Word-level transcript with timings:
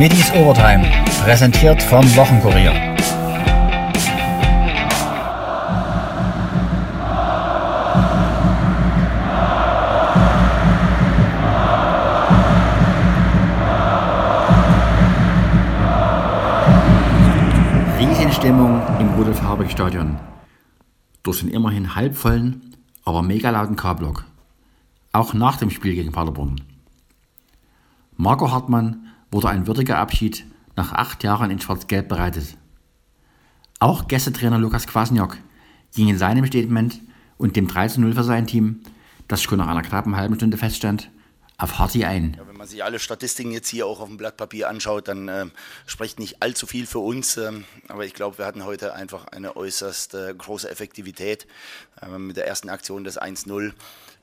Middies 0.00 0.32
Overtime, 0.32 0.90
präsentiert 1.22 1.82
vom 1.82 2.02
Wochenkurier. 2.16 2.72
Riesenstimmung 17.98 18.80
im 19.00 19.08
Rudolf-Habig-Stadion. 19.18 20.18
Durch 21.22 21.40
den 21.40 21.50
immerhin 21.50 21.94
halbvollen, 21.94 22.74
aber 23.04 23.20
mega 23.20 23.50
lauten 23.50 23.76
K-Block. 23.76 24.24
Auch 25.12 25.34
nach 25.34 25.58
dem 25.58 25.68
Spiel 25.68 25.94
gegen 25.94 26.10
Paderborn. 26.10 26.58
Marco 28.16 28.50
Hartmann 28.50 29.09
wurde 29.30 29.48
ein 29.48 29.66
würdiger 29.66 29.98
Abschied 29.98 30.44
nach 30.76 30.92
acht 30.92 31.22
Jahren 31.24 31.50
in 31.50 31.60
Schwarz-Gelb 31.60 32.08
bereitet. 32.08 32.56
Auch 33.78 34.08
Gästetrainer 34.08 34.58
Lukas 34.58 34.86
Kwasniok 34.86 35.38
ging 35.94 36.08
in 36.08 36.18
seinem 36.18 36.46
Statement 36.46 37.00
und 37.38 37.56
dem 37.56 37.68
3-0 37.68 38.14
für 38.14 38.24
sein 38.24 38.46
Team, 38.46 38.82
das 39.28 39.42
schon 39.42 39.58
nach 39.58 39.68
einer 39.68 39.82
knappen 39.82 40.16
halben 40.16 40.34
Stunde 40.36 40.56
feststand, 40.56 41.10
auf 41.60 41.78
Harti 41.78 42.04
ein. 42.04 42.34
Ja, 42.38 42.48
wenn 42.48 42.56
man 42.56 42.66
sich 42.66 42.82
alle 42.82 42.98
Statistiken 42.98 43.52
jetzt 43.52 43.68
hier 43.68 43.86
auch 43.86 44.00
auf 44.00 44.08
dem 44.08 44.16
Blatt 44.16 44.36
Papier 44.36 44.68
anschaut, 44.68 45.08
dann 45.08 45.28
äh, 45.28 45.46
spricht 45.86 46.18
nicht 46.18 46.42
allzu 46.42 46.66
viel 46.66 46.86
für 46.86 47.00
uns. 47.00 47.36
Ähm, 47.36 47.64
aber 47.88 48.06
ich 48.06 48.14
glaube, 48.14 48.38
wir 48.38 48.46
hatten 48.46 48.64
heute 48.64 48.94
einfach 48.94 49.26
eine 49.26 49.56
äußerst 49.56 50.14
äh, 50.14 50.34
große 50.36 50.70
Effektivität 50.70 51.46
äh, 52.00 52.18
mit 52.18 52.36
der 52.36 52.46
ersten 52.46 52.70
Aktion 52.70 53.04
des 53.04 53.20
1-0 53.20 53.72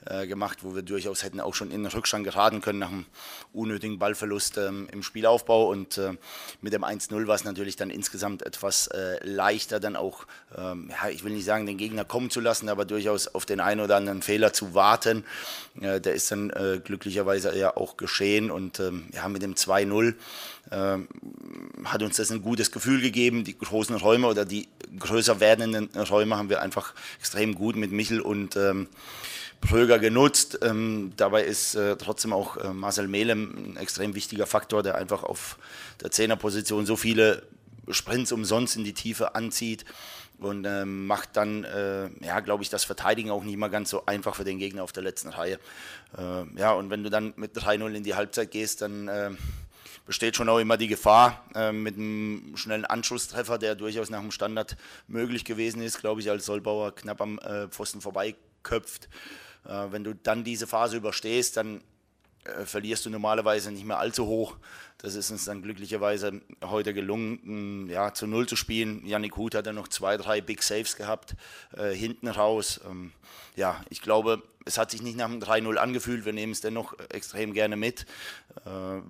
äh, 0.09 0.27
gemacht, 0.27 0.59
wo 0.61 0.75
wir 0.75 0.81
durchaus 0.81 1.23
hätten 1.23 1.39
auch 1.39 1.53
schon 1.53 1.71
in 1.71 1.83
den 1.83 1.91
Rückstand 1.91 2.23
geraten 2.23 2.61
können 2.61 2.79
nach 2.79 2.89
einem 2.89 3.05
unnötigen 3.53 3.99
Ballverlust 3.99 4.57
ähm, 4.57 4.87
im 4.91 5.03
Spielaufbau. 5.03 5.69
Und 5.69 5.97
äh, 5.97 6.13
mit 6.61 6.73
dem 6.73 6.83
1-0 6.83 7.27
war 7.27 7.35
es 7.35 7.43
natürlich 7.43 7.75
dann 7.75 7.89
insgesamt 7.89 8.43
etwas 8.43 8.87
äh, 8.87 9.17
leichter, 9.23 9.79
dann 9.79 9.95
auch, 9.95 10.25
ähm, 10.55 10.89
ja, 10.89 11.09
ich 11.09 11.23
will 11.23 11.33
nicht 11.33 11.45
sagen, 11.45 11.65
den 11.65 11.77
Gegner 11.77 12.05
kommen 12.05 12.29
zu 12.29 12.39
lassen, 12.39 12.69
aber 12.69 12.85
durchaus 12.85 13.27
auf 13.27 13.45
den 13.45 13.59
einen 13.59 13.81
oder 13.81 13.97
anderen 13.97 14.21
Fehler 14.21 14.53
zu 14.53 14.73
warten. 14.73 15.25
Äh, 15.81 15.99
der 15.99 16.13
ist 16.13 16.31
dann 16.31 16.49
äh, 16.51 16.79
glücklicherweise 16.83 17.57
ja 17.57 17.75
auch 17.75 17.97
geschehen. 17.97 18.51
Und 18.51 18.79
ähm, 18.79 19.07
ja, 19.13 19.27
mit 19.27 19.41
dem 19.41 19.55
2-0 19.55 20.15
ähm, 20.71 21.07
hat 21.85 22.03
uns 22.03 22.17
das 22.17 22.31
ein 22.31 22.41
gutes 22.41 22.71
Gefühl 22.71 23.01
gegeben. 23.01 23.43
Die 23.43 23.57
großen 23.57 23.95
Räume 23.95 24.27
oder 24.27 24.45
die 24.45 24.67
größer 24.99 25.39
werdenden 25.39 25.89
Räume 25.95 26.37
haben 26.37 26.49
wir 26.49 26.61
einfach 26.61 26.93
extrem 27.19 27.55
gut 27.55 27.75
mit 27.75 27.91
Michel 27.91 28.21
und 28.21 28.55
ähm, 28.55 28.87
Pröger 29.61 29.99
genutzt. 29.99 30.59
Ähm, 30.61 31.13
dabei 31.17 31.43
ist 31.43 31.75
äh, 31.75 31.95
trotzdem 31.97 32.33
auch 32.33 32.57
äh, 32.57 32.73
Marcel 32.73 33.07
Melem 33.07 33.73
ein 33.73 33.77
extrem 33.77 34.15
wichtiger 34.15 34.45
Faktor, 34.45 34.83
der 34.83 34.95
einfach 34.95 35.23
auf 35.23 35.57
der 36.01 36.11
Zehnerposition 36.11 36.85
so 36.85 36.95
viele 36.95 37.43
Sprints 37.89 38.31
umsonst 38.31 38.75
in 38.75 38.83
die 38.83 38.93
Tiefe 38.93 39.35
anzieht 39.35 39.85
und 40.39 40.65
äh, 40.65 40.85
macht 40.85 41.35
dann, 41.35 41.63
äh, 41.63 42.09
ja, 42.23 42.39
glaube 42.41 42.63
ich, 42.63 42.69
das 42.69 42.83
Verteidigen 42.83 43.31
auch 43.31 43.43
nicht 43.43 43.57
mal 43.57 43.69
ganz 43.69 43.89
so 43.89 44.05
einfach 44.05 44.35
für 44.35 44.43
den 44.43 44.59
Gegner 44.59 44.83
auf 44.83 44.91
der 44.91 45.03
letzten 45.03 45.29
Reihe. 45.29 45.59
Äh, 46.17 46.59
ja, 46.59 46.73
und 46.73 46.89
wenn 46.89 47.03
du 47.03 47.09
dann 47.09 47.33
mit 47.37 47.57
3-0 47.57 47.93
in 47.93 48.03
die 48.03 48.15
Halbzeit 48.15 48.51
gehst, 48.51 48.81
dann 48.81 49.07
äh, 49.07 49.31
besteht 50.05 50.35
schon 50.35 50.49
auch 50.49 50.59
immer 50.59 50.77
die 50.77 50.87
Gefahr 50.87 51.43
äh, 51.55 51.71
mit 51.71 51.95
einem 51.95 52.55
schnellen 52.55 52.85
Anschlusstreffer, 52.85 53.57
der 53.57 53.75
durchaus 53.75 54.09
nach 54.09 54.21
dem 54.21 54.31
Standard 54.31 54.77
möglich 55.07 55.43
gewesen 55.43 55.81
ist, 55.81 55.99
glaube 55.99 56.21
ich, 56.21 56.29
als 56.29 56.45
Solbauer 56.45 56.93
knapp 56.93 57.19
am 57.19 57.39
äh, 57.39 57.67
Pfosten 57.67 58.01
vorbeiköpft. 58.01 59.09
Äh, 59.67 59.91
wenn 59.91 60.03
du 60.03 60.15
dann 60.15 60.43
diese 60.43 60.67
Phase 60.67 60.97
überstehst, 60.97 61.57
dann 61.57 61.81
äh, 62.45 62.65
verlierst 62.65 63.05
du 63.05 63.09
normalerweise 63.09 63.71
nicht 63.71 63.85
mehr 63.85 63.99
allzu 63.99 64.25
hoch. 64.25 64.55
Das 64.99 65.15
ist 65.15 65.29
uns 65.29 65.45
dann 65.45 65.61
glücklicherweise 65.61 66.41
heute 66.63 66.93
gelungen, 66.93 67.87
ja, 67.89 68.13
zu 68.13 68.25
Null 68.25 68.47
zu 68.47 68.55
spielen. 68.55 69.05
Yannick 69.05 69.37
Huth 69.37 69.53
hat 69.53 69.67
dann 69.67 69.75
noch 69.75 69.89
zwei, 69.89 70.17
drei 70.17 70.41
Big 70.41 70.63
Saves 70.63 70.95
gehabt, 70.95 71.35
äh, 71.75 71.91
hinten 71.91 72.27
raus. 72.27 72.79
Ähm, 72.89 73.11
ja, 73.55 73.83
ich 73.89 74.01
glaube, 74.01 74.41
es 74.67 74.77
hat 74.77 74.91
sich 74.91 75.01
nicht 75.01 75.17
nach 75.17 75.25
einem 75.25 75.39
3-0 75.39 75.75
angefühlt. 75.77 76.25
Wir 76.25 76.33
nehmen 76.33 76.51
es 76.51 76.61
dennoch 76.61 76.93
extrem 77.09 77.53
gerne 77.53 77.77
mit. 77.77 78.05
Uh, 78.65 79.01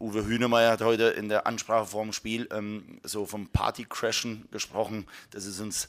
Uwe 0.00 0.26
Hünemeyer 0.26 0.70
hat 0.70 0.80
heute 0.80 1.04
in 1.04 1.28
der 1.28 1.46
Ansprache 1.46 1.86
vor 1.86 2.02
dem 2.02 2.12
Spiel 2.12 2.48
ähm, 2.52 3.00
so 3.02 3.26
vom 3.26 3.48
Party-Crashen 3.48 4.48
gesprochen. 4.50 5.06
Das 5.30 5.44
ist 5.44 5.60
uns 5.60 5.88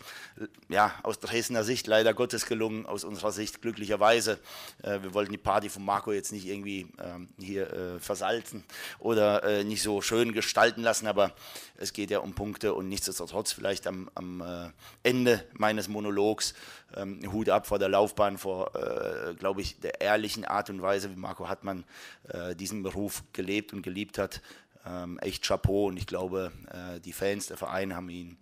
ja, 0.70 0.94
aus 1.04 1.20
Dresdner 1.20 1.64
Sicht 1.64 1.88
leider 1.88 2.14
Gottes 2.14 2.46
gelungen, 2.46 2.86
aus 2.86 3.04
unserer 3.04 3.32
Sicht 3.32 3.62
glücklicherweise. 3.62 4.40
Uh, 4.84 5.02
wir 5.02 5.14
wollten 5.14 5.32
die 5.32 5.38
Party 5.38 5.70
von 5.70 5.86
Marco 5.86 6.12
jetzt 6.12 6.32
nicht 6.32 6.46
irgendwie 6.46 6.88
ähm, 7.02 7.30
hier 7.40 7.72
äh, 7.72 8.00
versalzen 8.00 8.64
oder 9.00 9.44
äh, 9.44 9.64
nicht 9.64 9.82
so 9.82 10.02
schön 10.02 10.34
gestalten 10.34 10.82
lassen, 10.82 11.08
aber 11.08 11.32
es 11.78 11.94
geht 11.94 12.12
ja 12.12 12.20
um 12.20 12.34
Punkte 12.34 12.74
und 12.74 12.90
nichtsdestotrotz 12.90 13.54
vielleicht 13.54 13.88
am, 13.88 14.10
am 14.16 14.42
äh, 14.42 14.70
Ende 15.04 15.46
meines 15.54 15.88
Monologs 15.88 16.54
ähm, 16.96 17.20
Hut 17.32 17.50
ab 17.50 17.68
vor 17.68 17.80
der 17.80 17.90
Laufbahn, 17.90 18.38
vor, 18.38 18.72
äh, 19.06 19.34
glaube 19.36 19.62
ich, 19.62 19.80
der 19.80 20.02
ehrlichen 20.02 20.46
Art 20.46 20.70
und 20.70 20.82
Weise, 20.82 21.12
wie 21.12 21.16
Marco 21.16 21.48
Hartmann 21.48 21.84
äh, 22.30 22.56
diesen 22.56 22.84
Beruf 22.84 23.24
gelebt 23.34 23.74
und 23.74 23.82
geliebt 23.82 24.18
hat. 24.18 24.42
Ähm, 24.86 25.18
echt 25.20 25.44
Chapeau 25.44 25.88
und 25.88 25.98
ich 25.98 26.08
glaube, 26.08 26.52
äh, 26.72 27.00
die 27.00 27.14
Fans, 27.14 27.48
der 27.48 27.58
Verein 27.58 27.96
haben 27.96 28.10
ihn 28.10 28.38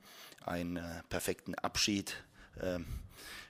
einen 0.45 0.77
äh, 0.77 0.81
perfekten 1.07 1.55
Abschied 1.55 2.15
ähm, 2.61 2.85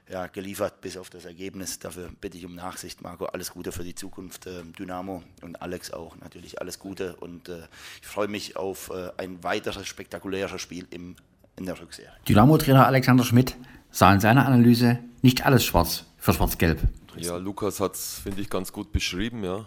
ja, 0.10 0.28
geliefert 0.28 0.82
bis 0.82 0.98
auf 0.98 1.10
das 1.10 1.26
Ergebnis. 1.26 1.80
Dafür 1.80 2.12
bitte 2.22 2.38
ich 2.38 2.46
um 2.46 2.54
Nachsicht, 2.54 3.02
Marco. 3.02 3.26
Alles 3.26 3.52
Gute 3.52 3.72
für 3.72 3.84
die 3.84 3.96
Zukunft, 3.96 4.46
äh, 4.46 4.62
Dynamo 4.78 5.24
und 5.42 5.62
Alex 5.62 5.92
auch 5.92 6.16
natürlich 6.18 6.62
alles 6.62 6.78
Gute. 6.78 7.16
Und 7.16 7.50
äh, 7.50 7.64
ich 8.02 8.08
freue 8.08 8.28
mich 8.28 8.58
auf 8.58 8.92
ein 9.18 9.44
weiteres 9.44 9.88
spektakuläres 9.88 10.62
Spiel 10.62 10.86
im, 10.92 11.16
in 11.56 11.66
der 11.66 11.80
Rückserie. 11.80 12.12
Dynamo-Trainer 12.28 12.86
Alexander 12.86 13.24
Schmidt 13.24 13.56
sah 13.90 14.14
in 14.14 14.20
seiner 14.20 14.46
Analyse 14.46 15.00
nicht 15.22 15.46
alles 15.46 15.64
schwarz 15.66 16.06
für 16.18 16.34
Schwarz-Gelb. 16.34 16.82
Ja, 17.18 17.38
Lukas 17.38 17.80
hat 17.80 17.96
es, 17.96 18.20
finde 18.20 18.42
ich, 18.42 18.50
ganz 18.50 18.72
gut 18.72 18.92
beschrieben. 18.92 19.44
Ja. 19.44 19.66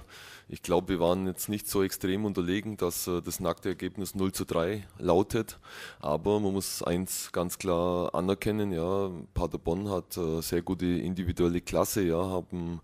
Ich 0.49 0.63
glaube, 0.63 0.89
wir 0.91 1.01
waren 1.01 1.27
jetzt 1.27 1.49
nicht 1.49 1.69
so 1.69 1.83
extrem 1.83 2.25
unterlegen, 2.25 2.77
dass 2.77 3.07
äh, 3.07 3.21
das 3.21 3.41
nackte 3.41 3.71
Ergebnis 3.71 4.15
0 4.15 4.33
zu 4.33 4.45
3 4.45 4.87
lautet. 4.99 5.59
Aber 6.01 6.39
man 6.39 6.53
muss 6.53 6.83
eins 6.83 7.33
ganz 7.33 7.59
klar 7.59 8.15
anerkennen, 8.15 8.73
ja, 8.73 9.11
Paderborn 9.35 9.91
hat 9.91 10.17
äh, 10.17 10.41
sehr 10.43 10.63
gute 10.63 10.87
individuelle 10.87 11.61
Klasse, 11.61 12.03
ja, 12.03 12.19
haben 12.19 12.81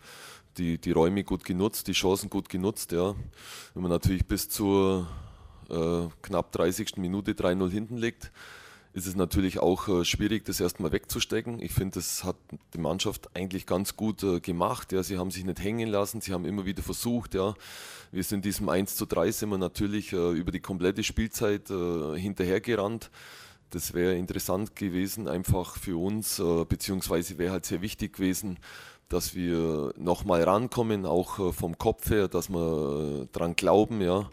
die, 0.59 0.78
die 0.78 0.93
Räume 0.93 1.25
gut 1.25 1.45
genutzt, 1.45 1.87
die 1.87 1.93
Chancen 1.93 2.31
gut 2.31 2.49
genutzt. 2.49 2.93
Ja. 2.93 3.15
Wenn 3.75 3.83
man 3.83 3.93
natürlich 3.93 4.27
bis 4.27 4.49
zur 4.49 5.06
äh, 5.71 6.09
knapp 6.21 6.53
30. 6.53 6.97
Minute 6.97 7.33
3-0 7.33 7.71
hinten 7.71 7.97
liegt, 7.97 8.33
ist 8.94 9.06
es 9.06 9.16
natürlich 9.16 9.58
auch 9.58 9.88
äh, 9.88 10.04
schwierig, 10.04 10.44
das 10.44 10.60
erstmal 10.60 10.92
wegzustecken. 10.92 11.60
Ich 11.60 11.72
finde, 11.72 11.94
das 11.94 12.25
hat 12.25 12.36
die 12.75 12.78
Mannschaft 12.78 13.34
eigentlich 13.34 13.64
ganz 13.64 13.97
gut 13.97 14.22
äh, 14.22 14.41
gemacht. 14.41 14.92
Ja. 14.92 15.03
Sie 15.03 15.16
haben 15.16 15.30
sich 15.30 15.44
nicht 15.44 15.62
hängen 15.62 15.88
lassen, 15.88 16.20
sie 16.20 16.32
haben 16.32 16.44
immer 16.44 16.66
wieder 16.66 16.82
versucht. 16.82 17.34
Ja. 17.34 17.54
Wir 18.10 18.22
sind 18.22 18.44
diesem 18.44 18.69
1 18.69 18.97
zu 18.97 19.06
3 19.06 19.30
sind 19.30 19.48
wir 19.48 19.56
natürlich 19.56 20.12
äh, 20.12 20.32
über 20.32 20.53
die 20.53 20.60
komplette 20.60 21.03
Spielzeit 21.03 21.69
hinterhergerannt. 21.69 23.10
Das 23.70 23.94
wäre 23.94 24.14
interessant 24.16 24.76
gewesen, 24.76 25.28
einfach 25.28 25.78
für 25.78 25.98
uns, 25.98 26.42
beziehungsweise 26.69 27.38
wäre 27.38 27.53
halt 27.53 27.64
sehr 27.64 27.80
wichtig 27.80 28.14
gewesen, 28.14 28.59
dass 29.09 29.34
wir 29.34 29.94
nochmal 29.97 30.42
rankommen, 30.42 31.06
auch 31.06 31.54
vom 31.54 31.78
Kopf 31.78 32.10
her, 32.10 32.28
dass 32.28 32.50
wir 32.50 33.28
dran 33.32 33.56
glauben. 33.56 34.03
Ja. 34.03 34.28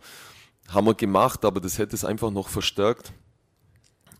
Haben 0.67 0.87
wir 0.87 0.93
gemacht, 0.93 1.45
aber 1.45 1.61
das 1.61 1.77
hätte 1.77 1.95
es 1.95 2.03
einfach 2.03 2.31
noch 2.31 2.49
verstärkt. 2.49 3.13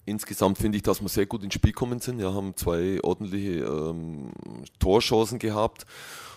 Insgesamt 0.05 0.57
finde 0.57 0.77
ich, 0.77 0.83
dass 0.83 1.01
wir 1.01 1.09
sehr 1.09 1.25
gut 1.25 1.43
ins 1.43 1.53
Spiel 1.53 1.71
gekommen 1.71 1.99
sind. 1.99 2.17
Wir 2.17 2.33
haben 2.33 2.55
zwei 2.55 2.99
ordentliche 3.03 3.63
ähm, 3.65 4.31
Torchancen 4.79 5.39
gehabt. 5.39 5.85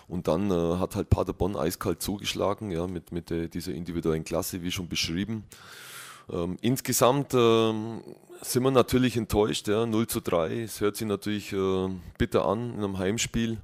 Und 0.07 0.27
dann 0.27 0.51
äh, 0.51 0.77
hat 0.77 0.95
halt 0.95 1.09
Paderborn 1.09 1.55
eiskalt 1.55 2.01
zugeschlagen, 2.01 2.71
ja, 2.71 2.87
mit, 2.87 3.11
mit 3.11 3.31
äh, 3.31 3.47
dieser 3.47 3.73
individuellen 3.73 4.23
Klasse, 4.23 4.61
wie 4.61 4.71
schon 4.71 4.89
beschrieben. 4.89 5.45
Ähm, 6.31 6.57
insgesamt 6.61 7.33
ähm, 7.33 8.01
sind 8.41 8.63
wir 8.63 8.71
natürlich 8.71 9.17
enttäuscht, 9.17 9.67
ja, 9.67 9.85
0 9.85 10.07
zu 10.07 10.19
3. 10.19 10.63
Es 10.63 10.81
hört 10.81 10.97
sich 10.97 11.07
natürlich 11.07 11.53
äh, 11.53 11.89
bitter 12.17 12.45
an 12.45 12.73
in 12.73 12.83
einem 12.83 12.97
Heimspiel. 12.97 13.57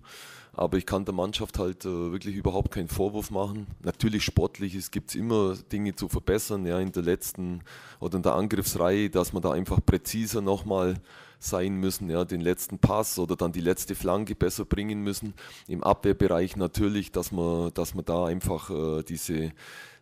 Aber 0.59 0.77
ich 0.77 0.85
kann 0.85 1.05
der 1.05 1.13
Mannschaft 1.13 1.57
halt 1.57 1.85
äh, 1.85 2.11
wirklich 2.11 2.35
überhaupt 2.35 2.71
keinen 2.71 2.89
Vorwurf 2.89 3.31
machen. 3.31 3.65
Natürlich 3.81 4.25
sportlich, 4.25 4.75
es 4.75 4.91
gibt 4.91 5.15
immer 5.15 5.55
Dinge 5.55 5.95
zu 5.95 6.09
verbessern, 6.09 6.65
ja, 6.65 6.81
in 6.81 6.91
der 6.91 7.01
letzten 7.01 7.61
oder 8.01 8.17
in 8.17 8.23
der 8.23 8.35
Angriffsreihe, 8.35 9.09
dass 9.09 9.31
man 9.31 9.41
da 9.41 9.51
einfach 9.51 9.79
präziser 9.85 10.41
nochmal 10.41 10.95
sein 11.39 11.75
müssen, 11.75 12.09
ja, 12.09 12.25
den 12.25 12.41
letzten 12.41 12.79
Pass 12.79 13.17
oder 13.17 13.35
dann 13.35 13.51
die 13.51 13.61
letzte 13.61 13.95
Flanke 13.95 14.35
besser 14.35 14.65
bringen 14.65 15.01
müssen. 15.01 15.33
Im 15.67 15.83
Abwehrbereich 15.83 16.57
natürlich, 16.57 17.11
dass 17.11 17.31
man, 17.31 17.73
dass 17.73 17.95
man 17.95 18.05
da 18.05 18.25
einfach 18.25 18.69
äh, 18.69 19.03
diese, 19.03 19.53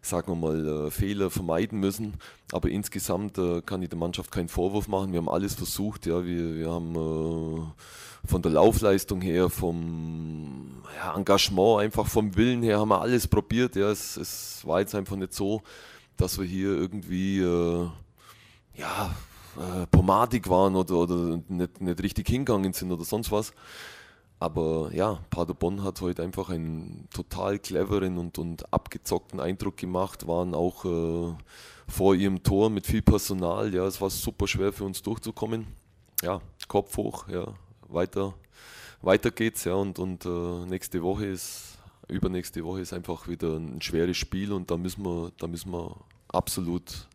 sagen 0.01 0.31
wir 0.31 0.36
mal, 0.36 0.88
äh, 0.88 0.92
Fehler 0.92 1.30
vermeiden 1.30 1.80
müssen. 1.80 2.16
Aber 2.51 2.69
insgesamt 2.69 3.38
äh, 3.38 3.62
kann 3.62 3.84
ich 3.84 3.89
der 3.89 4.00
Mannschaft 4.00 4.31
keinen 4.31 4.50
Vorwurf 4.50 4.88
machen. 4.88 5.12
Wir 5.12 5.19
haben 5.19 5.30
alles 5.30 5.54
versucht, 5.54 6.07
ja, 6.07 6.25
wir, 6.25 6.56
wir 6.56 6.72
haben 6.72 6.95
äh, 6.95 8.28
von 8.28 8.42
der 8.42 8.51
Laufleistung 8.51 9.22
her, 9.22 9.50
vom 9.50 10.83
ja, 10.98 11.16
Engagement, 11.16 11.81
einfach 11.81 12.07
vom 12.07 12.36
Willen 12.36 12.63
her 12.63 12.80
haben 12.80 12.90
wir 12.90 13.01
alles 13.01 13.28
probiert. 13.28 13.75
Ja. 13.75 13.92
Es, 13.92 14.18
es 14.18 14.66
war 14.66 14.80
jetzt 14.80 14.95
einfach 14.95 15.16
nicht 15.16 15.33
so, 15.33 15.62
dass 16.18 16.40
wir 16.40 16.45
hier 16.45 16.69
irgendwie 16.69 17.42
äh, 17.42 17.88
ja, 18.74 19.16
äh, 19.57 19.88
pomadig 19.88 20.50
waren 20.50 20.75
oder, 20.75 20.95
oder 20.95 21.39
nicht, 21.48 21.81
nicht 21.81 22.04
richtig 22.04 22.27
hingegangen 22.27 22.74
sind 22.74 22.92
oder 22.92 23.04
sonst 23.04 23.31
was. 23.31 23.54
Aber 24.39 24.92
ja, 24.94 25.19
Paderborn 25.31 25.83
hat 25.83 26.00
heute 26.01 26.21
einfach 26.21 26.50
einen 26.50 27.07
total 27.12 27.57
cleveren 27.57 28.18
und, 28.19 28.38
und 28.38 28.71
abgezockten 28.71 29.39
Eindruck 29.39 29.77
gemacht, 29.77 30.27
waren 30.27 30.54
auch 30.54 30.86
äh, 30.86 31.33
vor 31.88 32.13
ihrem 32.13 32.44
Tor 32.44 32.69
mit 32.69 32.86
viel 32.86 33.01
Personal. 33.01 33.74
Ja, 33.74 33.88
es 33.88 34.00
war 34.00 34.12
super 34.12 34.48
schwer 34.48 34.71
für 34.74 34.83
uns 34.83 35.01
durchzukommen. 35.01 35.65
Ja, 36.21 36.42
Kopf 36.68 36.98
hoch, 36.98 37.27
ja, 37.30 37.48
weiter, 37.88 38.33
weiter 39.01 39.31
geht's, 39.31 39.63
ja, 39.63 39.74
und, 39.74 39.98
und 40.00 40.25
äh, 40.25 40.65
nächste 40.65 41.01
Woche 41.01 41.25
ist, 41.25 41.77
übernächste 42.07 42.63
Woche 42.63 42.81
ist 42.81 42.94
einfach 42.94 43.27
wieder 43.27 43.56
ein 43.56 43.81
schweres 43.81 44.18
Spiel 44.18 44.51
und 44.51 44.69
da 44.69 44.77
müssen 44.77 45.04
wir, 45.04 45.31
da 45.38 45.48
müssen 45.48 45.71
wir 45.71 45.95
absolut 46.27 47.07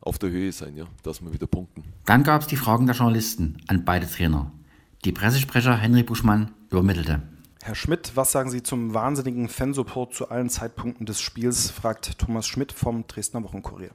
auf 0.00 0.18
der 0.18 0.30
Höhe 0.30 0.52
sein, 0.52 0.76
ja, 0.76 0.84
dass 1.02 1.22
wir 1.22 1.32
wieder 1.32 1.46
punkten. 1.46 1.84
Dann 2.06 2.22
gab 2.22 2.42
es 2.42 2.46
die 2.46 2.56
Fragen 2.56 2.86
der 2.86 2.96
Journalisten 2.96 3.58
an 3.66 3.84
beide 3.84 4.08
Trainer. 4.08 4.50
Die 5.04 5.12
Pressesprecher 5.12 5.76
Henry 5.76 6.02
Buschmann 6.02 6.52
übermittelte. 6.70 7.22
Herr 7.62 7.74
Schmidt, 7.74 8.12
was 8.14 8.32
sagen 8.32 8.50
Sie 8.50 8.62
zum 8.62 8.94
wahnsinnigen 8.94 9.48
Fansupport 9.48 10.14
zu 10.14 10.30
allen 10.30 10.48
Zeitpunkten 10.48 11.04
des 11.04 11.20
Spiels, 11.20 11.70
fragt 11.70 12.18
Thomas 12.18 12.46
Schmidt 12.46 12.72
vom 12.72 13.06
Dresdner 13.06 13.42
Wochenkurier. 13.42 13.90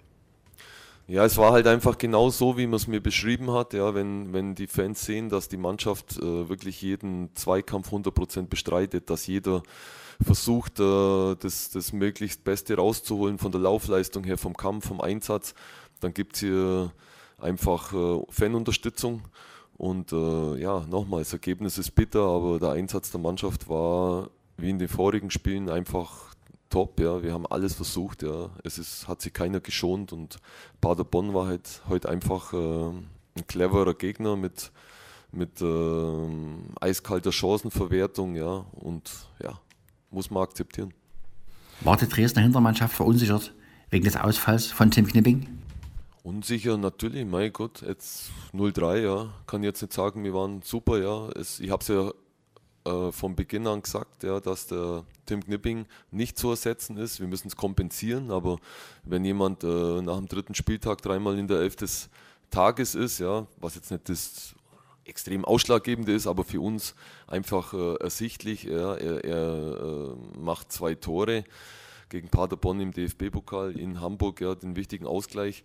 Ja, 1.07 1.23
es 1.25 1.37
war 1.37 1.51
halt 1.51 1.67
einfach 1.67 1.97
genau 1.97 2.29
so, 2.29 2.57
wie 2.57 2.65
man 2.65 2.77
es 2.77 2.87
mir 2.87 3.01
beschrieben 3.01 3.51
hat. 3.51 3.73
Ja, 3.73 3.93
wenn, 3.93 4.33
wenn 4.33 4.55
die 4.55 4.65
Fans 4.65 5.05
sehen, 5.05 5.29
dass 5.29 5.49
die 5.49 5.57
Mannschaft 5.57 6.17
äh, 6.17 6.49
wirklich 6.49 6.81
jeden 6.81 7.35
Zweikampf 7.35 7.91
100% 7.91 8.47
bestreitet, 8.47 9.09
dass 9.09 9.27
jeder 9.27 9.61
versucht, 10.21 10.79
äh, 10.79 11.35
das, 11.35 11.69
das 11.71 11.93
möglichst 11.93 12.43
Beste 12.43 12.75
rauszuholen 12.75 13.37
von 13.37 13.51
der 13.51 13.61
Laufleistung 13.61 14.23
her, 14.23 14.37
vom 14.37 14.55
Kampf, 14.55 14.87
vom 14.87 15.01
Einsatz, 15.01 15.53
dann 15.99 16.13
gibt 16.13 16.35
es 16.35 16.41
hier 16.41 16.91
einfach 17.39 17.93
äh, 17.93 18.21
Fanunterstützung. 18.29 19.21
Und 19.77 20.13
äh, 20.13 20.55
ja, 20.57 20.85
nochmal, 20.89 21.21
das 21.21 21.33
Ergebnis 21.33 21.77
ist 21.77 21.91
bitter, 21.91 22.21
aber 22.21 22.59
der 22.59 22.71
Einsatz 22.71 23.11
der 23.11 23.19
Mannschaft 23.19 23.67
war 23.67 24.29
wie 24.57 24.69
in 24.69 24.79
den 24.79 24.87
vorigen 24.87 25.31
Spielen 25.31 25.69
einfach 25.69 26.33
top. 26.69 26.99
Ja. 26.99 27.21
Wir 27.21 27.33
haben 27.33 27.45
alles 27.47 27.73
versucht. 27.73 28.23
Ja. 28.23 28.49
Es 28.63 28.77
ist, 28.77 29.07
hat 29.07 29.21
sich 29.21 29.33
keiner 29.33 29.59
geschont 29.59 30.13
und 30.13 30.37
Paderborn 30.81 31.33
war 31.33 31.47
halt 31.47 31.81
heute 31.89 32.09
einfach 32.09 32.53
äh, 32.53 32.57
ein 32.57 33.47
cleverer 33.47 33.93
Gegner 33.93 34.35
mit, 34.37 34.71
mit 35.31 35.61
äh, 35.61 36.27
eiskalter 36.79 37.33
Chancenverwertung. 37.33 38.35
Ja. 38.35 38.65
Und 38.71 39.11
ja, 39.43 39.59
muss 40.15 40.31
man 40.31 40.41
akzeptieren. 40.41 40.93
War 41.81 41.97
die 41.97 42.07
Dresdner 42.07 42.41
Hintermannschaft 42.41 42.95
verunsichert 42.95 43.53
wegen 43.91 44.05
des 44.05 44.15
Ausfalls 44.15 44.67
von 44.67 44.89
Tim 44.89 45.05
Knipping? 45.05 45.47
Unsicher 46.23 46.77
natürlich, 46.77 47.23
mein 47.25 47.53
Gott, 47.53 47.83
jetzt 47.83 48.31
0-3, 48.53 48.97
ja, 49.03 49.33
kann 49.45 49.61
jetzt 49.61 49.83
nicht 49.83 49.93
sagen, 49.93 50.23
wir 50.23 50.33
waren 50.33 50.63
super, 50.63 50.97
ja. 50.97 51.29
Es, 51.39 51.59
ich 51.59 51.69
habe 51.69 51.81
es 51.81 51.87
ja 51.89 52.11
äh, 52.85 53.11
von 53.11 53.35
Beginn 53.35 53.67
an 53.67 53.83
gesagt, 53.83 54.23
ja, 54.23 54.39
dass 54.39 54.67
der 54.67 55.03
Tim 55.27 55.43
Knipping 55.43 55.85
nicht 56.09 56.39
zu 56.39 56.49
ersetzen 56.49 56.97
ist. 56.97 57.19
Wir 57.19 57.27
müssen 57.27 57.49
es 57.49 57.55
kompensieren, 57.55 58.31
aber 58.31 58.57
wenn 59.03 59.23
jemand 59.23 59.63
äh, 59.63 60.01
nach 60.01 60.17
dem 60.17 60.27
dritten 60.27 60.55
Spieltag 60.55 61.01
dreimal 61.01 61.37
in 61.37 61.47
der 61.47 61.59
Elf 61.59 61.75
des 61.75 62.09
Tages 62.49 62.95
ist, 62.95 63.19
ja, 63.19 63.45
was 63.59 63.75
jetzt 63.75 63.91
nicht 63.91 64.09
das 64.09 64.55
extrem 65.05 65.45
ausschlaggebende 65.45 66.13
ist, 66.13 66.27
aber 66.27 66.43
für 66.43 66.61
uns 66.61 66.95
einfach 67.27 67.73
äh, 67.73 67.95
ersichtlich, 67.95 68.63
ja, 68.63 68.95
er, 68.95 69.23
er 69.23 70.13
äh, 70.13 70.39
macht 70.39 70.71
zwei 70.71 70.95
Tore 70.95 71.43
gegen 72.09 72.29
Paderborn 72.29 72.79
im 72.79 72.91
DFB-Pokal 72.91 73.77
in 73.77 74.01
Hamburg, 74.01 74.41
ja, 74.41 74.55
den 74.55 74.75
wichtigen 74.75 75.07
Ausgleich 75.07 75.63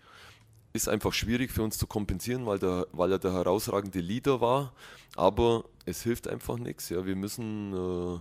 ist 0.73 0.89
einfach 0.89 1.13
schwierig 1.13 1.51
für 1.51 1.63
uns 1.63 1.79
zu 1.79 1.87
kompensieren, 1.87 2.47
weil, 2.47 2.59
der, 2.59 2.87
weil 2.93 3.11
er 3.13 3.19
der 3.19 3.33
herausragende 3.33 4.01
Leader 4.01 4.41
war. 4.41 4.73
Aber 5.17 5.65
es 5.85 6.03
hilft 6.03 6.29
einfach 6.29 6.59
nichts. 6.59 6.89
Ja. 6.91 7.05
Wir 7.05 7.17
müssen 7.17 7.73
äh, 7.73 8.19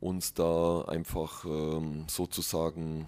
uns 0.00 0.34
da 0.34 0.82
einfach 0.82 1.44
ähm, 1.44 2.06
sozusagen 2.08 3.06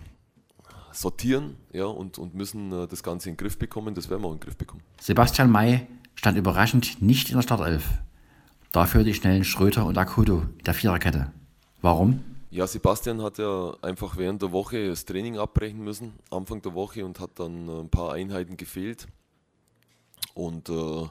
sortieren 0.93 1.57
ja, 1.73 1.87
und, 1.87 2.19
und 2.19 2.35
müssen 2.35 2.73
äh, 2.73 2.87
das 2.87 3.03
Ganze 3.03 3.31
in 3.31 3.35
den 3.35 3.39
Griff 3.39 3.59
bekommen. 3.59 3.95
Das 3.95 4.09
werden 4.09 4.23
wir 4.23 4.29
auch 4.29 4.33
in 4.33 4.39
den 4.39 4.45
Griff 4.45 4.57
bekommen. 4.57 4.83
Sebastian 5.01 5.51
May 5.51 5.87
stand 6.15 6.37
überraschend 6.39 7.03
nicht 7.03 7.31
in 7.31 7.37
der 7.37 7.43
Startelf. 7.43 7.85
Dafür 8.73 9.05
die 9.05 9.15
schnellen 9.15 9.45
Schröter 9.45 9.85
und 9.85 9.99
Akudo 9.99 10.43
in 10.59 10.65
der 10.65 10.75
Viererkette. 10.75 11.31
Warum? 11.83 12.25
Ja, 12.51 12.67
Sebastian 12.67 13.23
hat 13.23 13.39
ja 13.39 13.75
einfach 13.83 14.17
während 14.17 14.43
der 14.43 14.53
Woche 14.53 14.89
das 14.89 15.05
Training 15.05 15.39
abbrechen 15.39 15.83
müssen, 15.83 16.13
Anfang 16.31 16.61
der 16.63 16.75
Woche, 16.75 17.05
und 17.05 17.19
hat 17.19 17.31
dann 17.39 17.69
ein 17.69 17.89
paar 17.89 18.13
Einheiten 18.13 18.57
gefehlt. 18.57 19.07
Und 20.35 20.69
äh, 20.69 21.07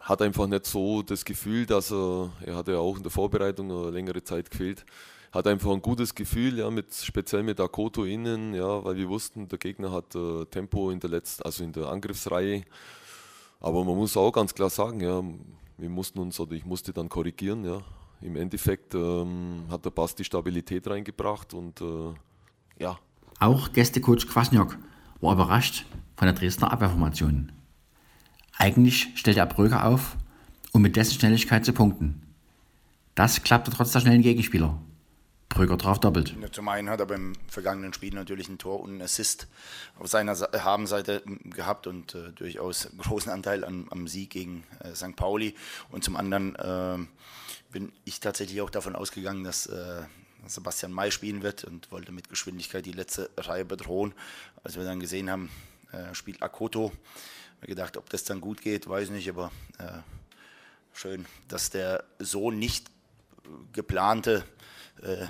hat 0.00 0.20
einfach 0.20 0.46
nicht 0.46 0.66
so 0.66 1.02
das 1.02 1.24
Gefühl, 1.24 1.64
dass 1.66 1.92
er, 1.92 2.30
er 2.44 2.56
hatte 2.56 2.72
ja 2.72 2.78
auch 2.78 2.96
in 2.96 3.02
der 3.02 3.12
Vorbereitung 3.12 3.70
eine 3.70 3.90
längere 3.90 4.24
Zeit 4.24 4.50
gefehlt, 4.50 4.84
hat 5.32 5.46
einfach 5.46 5.70
ein 5.70 5.80
gutes 5.80 6.14
Gefühl, 6.14 6.58
ja, 6.58 6.70
mit, 6.70 6.92
speziell 6.92 7.42
mit 7.42 7.60
Akoto 7.60 8.04
innen, 8.04 8.54
ja, 8.54 8.84
weil 8.84 8.96
wir 8.96 9.08
wussten, 9.08 9.48
der 9.48 9.58
Gegner 9.58 9.92
hat 9.92 10.14
äh, 10.14 10.44
Tempo 10.46 10.90
in 10.90 11.00
der 11.00 11.10
letzten, 11.10 11.42
also 11.44 11.64
in 11.64 11.72
der 11.72 11.86
Angriffsreihe. 11.86 12.64
Aber 13.62 13.84
man 13.84 13.96
muss 13.96 14.16
auch 14.16 14.32
ganz 14.32 14.54
klar 14.54 14.68
sagen, 14.68 15.00
ja, 15.00 15.22
wir 15.78 15.88
mussten 15.88 16.18
uns 16.18 16.38
oder 16.38 16.52
ich 16.52 16.66
musste 16.66 16.92
dann 16.92 17.08
korrigieren, 17.08 17.64
ja 17.64 17.80
im 18.22 18.36
Endeffekt 18.36 18.94
ähm, 18.94 19.64
hat 19.70 19.84
der 19.84 19.90
Bass 19.90 20.14
die 20.14 20.24
Stabilität 20.24 20.86
reingebracht 20.86 21.54
und 21.54 21.80
äh, 21.80 22.14
ja. 22.78 22.98
Auch 23.40 23.72
Gästecoach 23.72 24.28
Kwasniok 24.28 24.78
war 25.20 25.34
überrascht 25.34 25.84
von 26.16 26.26
der 26.26 26.34
Dresdner 26.34 26.72
Abwehrformation. 26.72 27.52
Eigentlich 28.56 29.08
stellte 29.16 29.40
er 29.40 29.46
Bröger 29.46 29.86
auf, 29.86 30.16
um 30.72 30.82
mit 30.82 30.96
dessen 30.96 31.18
Schnelligkeit 31.18 31.64
zu 31.64 31.72
punkten. 31.72 32.22
Das 33.14 33.42
klappte 33.42 33.70
trotz 33.70 33.92
der 33.92 34.00
schnellen 34.00 34.22
Gegenspieler. 34.22 34.78
Bröger 35.54 35.78
traf 35.78 35.98
doppelt. 35.98 36.34
Zum 36.52 36.68
einen 36.68 36.88
hat 36.88 37.00
er 37.00 37.06
beim 37.06 37.34
vergangenen 37.46 37.92
Spiel 37.92 38.14
natürlich 38.14 38.48
ein 38.48 38.58
Tor 38.58 38.80
und 38.80 38.90
einen 38.90 39.02
Assist 39.02 39.46
auf 39.98 40.08
seiner 40.08 40.34
Habenseite 40.34 41.22
gehabt 41.44 41.86
und 41.86 42.14
äh, 42.14 42.32
durchaus 42.32 42.88
großen 42.98 43.30
Anteil 43.30 43.64
an, 43.64 43.86
am 43.90 44.08
Sieg 44.08 44.30
gegen 44.30 44.64
äh, 44.80 44.94
St. 44.94 45.16
Pauli. 45.16 45.54
Und 45.90 46.04
zum 46.04 46.16
anderen 46.16 46.56
äh, 46.56 46.98
bin 47.70 47.92
ich 48.04 48.20
tatsächlich 48.20 48.60
auch 48.60 48.70
davon 48.70 48.96
ausgegangen, 48.96 49.44
dass 49.44 49.66
äh, 49.66 50.02
Sebastian 50.46 50.92
May 50.92 51.10
spielen 51.10 51.42
wird 51.42 51.64
und 51.64 51.90
wollte 51.92 52.12
mit 52.12 52.28
Geschwindigkeit 52.28 52.84
die 52.84 52.92
letzte 52.92 53.30
Reihe 53.36 53.64
bedrohen. 53.64 54.14
Als 54.64 54.76
wir 54.76 54.84
dann 54.84 55.00
gesehen 55.00 55.30
haben, 55.30 55.50
äh, 55.92 56.14
spielt 56.14 56.42
Akoto, 56.42 56.92
ich 57.60 57.68
gedacht, 57.68 57.96
ob 57.96 58.10
das 58.10 58.24
dann 58.24 58.40
gut 58.40 58.60
geht, 58.60 58.88
weiß 58.88 59.10
nicht, 59.10 59.28
aber 59.28 59.52
äh, 59.78 60.00
schön, 60.92 61.26
dass 61.46 61.70
der 61.70 62.04
so 62.18 62.50
nicht 62.50 62.90
geplante, 63.72 64.44
äh, 65.02 65.26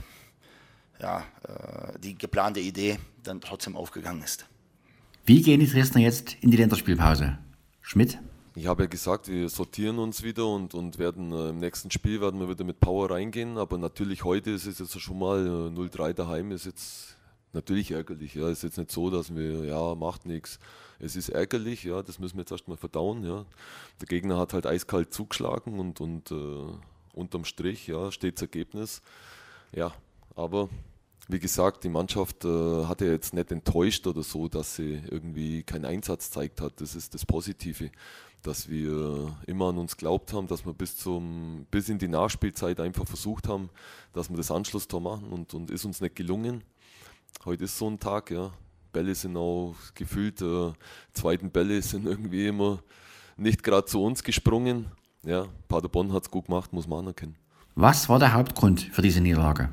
ja, 1.03 1.25
äh, 1.47 1.99
die 1.99 2.17
geplante 2.17 2.61
Idee 2.61 2.99
dann 3.23 3.41
trotzdem 3.41 3.77
aufgegangen 3.77 4.23
ist. 4.23 4.47
Wie 5.25 5.43
gehen 5.43 5.61
die 5.61 5.69
Dresdner 5.69 6.01
jetzt 6.01 6.37
in 6.41 6.51
die 6.51 6.57
Länderspielpause? 6.57 7.39
Schmidt? 7.81 8.19
Ich 8.55 8.67
habe 8.67 8.83
ja 8.83 8.89
gesagt, 8.89 9.29
wir 9.29 9.49
sortieren 9.49 9.99
uns 9.99 10.23
wieder 10.23 10.47
und, 10.47 10.75
und 10.75 10.99
werden 10.99 11.33
äh, 11.33 11.51
im 11.51 11.59
nächsten 11.59 11.91
Spiel 11.91 12.21
werden 12.21 12.39
wir 12.39 12.49
wieder 12.49 12.65
mit 12.65 12.81
Power 12.81 13.11
reingehen. 13.11 13.57
Aber 13.57 13.79
natürlich 13.79 14.25
heute 14.25 14.51
ist 14.51 14.67
es 14.67 14.79
jetzt 14.79 15.01
schon 15.01 15.19
mal 15.19 15.47
äh, 15.47 15.79
0-3 15.79 16.13
daheim, 16.13 16.53
ist 16.53 16.67
jetzt 16.67 17.17
natürlich 17.53 17.93
ärgerlich. 17.93 18.35
Ja, 18.35 18.49
ist 18.51 18.63
jetzt 18.63 18.79
nicht 18.79 18.91
so, 18.91 19.11
dass 19.11 19.35
wir, 19.35 19.65
ja, 19.65 19.95
macht 19.95 20.27
nichts. 20.27 20.59
Es 20.99 21.17
ist 21.17 21.31
ärgerlich, 21.31 21.85
ja, 21.85 22.03
das 22.03 22.19
müssen 22.19 22.37
wir 22.37 22.43
jetzt 22.43 22.53
erstmal 22.53 22.77
verdauen. 22.77 23.25
Ja. 23.25 23.47
Der 24.01 24.07
Gegner 24.07 24.39
hat 24.39 24.53
halt 24.53 24.67
eiskalt 24.67 25.15
zugeschlagen 25.15 25.79
und, 25.79 26.01
und 26.01 26.31
äh, 26.31 27.15
unterm 27.15 27.45
Strich, 27.45 27.87
ja, 27.87 28.13
steht 28.13 28.37
das 28.37 28.43
Ergebnis. 28.43 29.03
Ja, 29.75 29.93
aber 30.35 30.69
wie 31.29 31.39
gesagt, 31.39 31.85
die 31.85 31.89
Mannschaft 31.89 32.45
äh, 32.45 32.85
hat 32.85 33.01
ja 33.01 33.09
jetzt 33.09 33.33
nicht 33.35 33.53
enttäuscht 33.53 34.07
oder 34.07 34.23
so, 34.23 34.49
dass 34.49 34.77
sie 34.77 35.03
irgendwie 35.11 35.63
keinen 35.63 35.85
Einsatz 35.85 36.31
zeigt 36.31 36.61
hat. 36.61 36.81
Das 36.81 36.95
ist 36.95 37.15
das 37.15 37.25
Positive 37.25 37.91
dass 38.43 38.69
wir 38.69 39.37
immer 39.47 39.69
an 39.69 39.79
uns 39.79 39.97
glaubt 39.97 40.33
haben, 40.33 40.47
dass 40.49 40.67
wir 40.67 40.75
bis, 40.75 40.97
zum, 40.97 41.67
bis 41.71 41.89
in 41.89 41.99
die 41.99 42.09
Nachspielzeit 42.09 42.81
einfach 42.81 43.07
versucht 43.07 43.49
haben, 43.49 43.71
dass 44.13 44.31
wir 44.31 44.37
das 44.37 44.51
Anschlusstor 44.51 45.01
machen 45.01 45.29
und, 45.31 45.55
und 45.55 45.71
ist 45.71 45.85
uns 45.85 46.01
nicht 46.01 46.17
gelungen. 46.17 46.65
Heute 47.45 47.65
ist 47.65 47.79
so 47.79 47.89
ein 47.89 47.99
Tag, 47.99 48.31
ja. 48.31 48.53
Bälle 48.93 49.15
sind 49.15 49.37
auch 49.39 49.75
gefühlt, 49.95 50.43
äh, 50.43 50.73
zweiten 51.15 51.51
Bälle 51.51 51.81
sind 51.81 52.05
irgendwie 52.05 52.47
immer 52.49 52.83
nicht 53.37 53.63
gerade 53.63 53.87
zu 53.87 54.03
uns 54.03 54.23
gesprungen. 54.23 54.87
Ja, 55.23 55.47
Paderborn 55.69 56.13
hat 56.13 56.25
es 56.25 56.31
gut 56.31 56.47
gemacht, 56.47 56.73
muss 56.73 56.87
man 56.87 56.99
anerkennen. 56.99 57.37
Was 57.75 58.09
war 58.09 58.19
der 58.19 58.35
Hauptgrund 58.35 58.83
für 58.93 59.01
diese 59.01 59.23
Niederlage? 59.23 59.71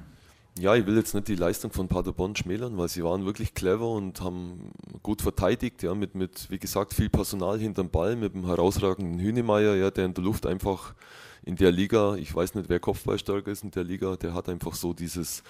Ja, 0.59 0.75
ich 0.75 0.85
will 0.85 0.97
jetzt 0.97 1.15
nicht 1.15 1.29
die 1.29 1.35
Leistung 1.35 1.71
von 1.71 1.87
Paderborn 1.87 2.35
schmälern, 2.35 2.77
weil 2.77 2.89
sie 2.89 3.01
waren 3.01 3.25
wirklich 3.25 3.53
clever 3.53 3.89
und 3.91 4.19
haben 4.19 4.73
gut 5.01 5.21
verteidigt, 5.21 5.83
ja, 5.83 5.95
mit, 5.95 6.15
mit 6.15 6.49
wie 6.49 6.59
gesagt, 6.59 6.93
viel 6.93 7.09
Personal 7.09 7.57
hinterm 7.57 7.89
Ball, 7.89 8.17
mit 8.17 8.33
dem 8.33 8.45
herausragenden 8.45 9.19
Hühnemeier, 9.19 9.75
ja, 9.75 9.89
der 9.89 10.05
in 10.05 10.13
der 10.13 10.23
Luft 10.25 10.45
einfach 10.45 10.95
in 11.43 11.55
der 11.55 11.71
Liga, 11.71 12.15
ich 12.15 12.35
weiß 12.35 12.55
nicht, 12.55 12.67
wer 12.67 12.81
Kopfballstärker 12.81 13.49
ist 13.49 13.63
in 13.63 13.71
der 13.71 13.85
Liga, 13.85 14.17
der 14.17 14.33
hat 14.33 14.49
einfach 14.49 14.73
so 14.73 14.91
dieses, 14.91 15.43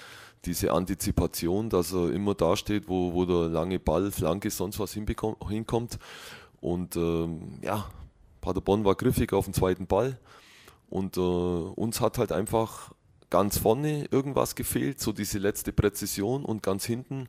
diese 0.45 0.71
Antizipation, 0.71 1.71
dass 1.71 1.91
er 1.91 2.11
immer 2.11 2.35
da 2.35 2.55
steht, 2.55 2.87
wo, 2.87 3.11
wo 3.11 3.25
der 3.25 3.49
lange 3.49 3.79
Ball, 3.79 4.11
Flanke, 4.11 4.51
sonst 4.51 4.77
was 4.77 4.93
hinkommt. 4.93 5.97
Und 6.61 6.95
ähm, 6.95 7.57
ja, 7.63 7.89
Paderborn 8.41 8.85
war 8.85 8.93
griffig 8.93 9.33
auf 9.33 9.45
den 9.45 9.55
zweiten 9.55 9.87
Ball 9.87 10.19
und 10.89 11.17
äh, 11.17 11.19
uns 11.19 11.99
hat 11.99 12.19
halt 12.19 12.31
einfach 12.31 12.91
ganz 13.29 13.57
vorne 13.57 14.05
irgendwas 14.12 14.55
gefehlt, 14.55 15.00
so 15.00 15.12
diese 15.12 15.39
letzte 15.39 15.71
Präzision 15.71 16.43
und 16.43 16.63
ganz 16.63 16.86
hinten 16.86 17.27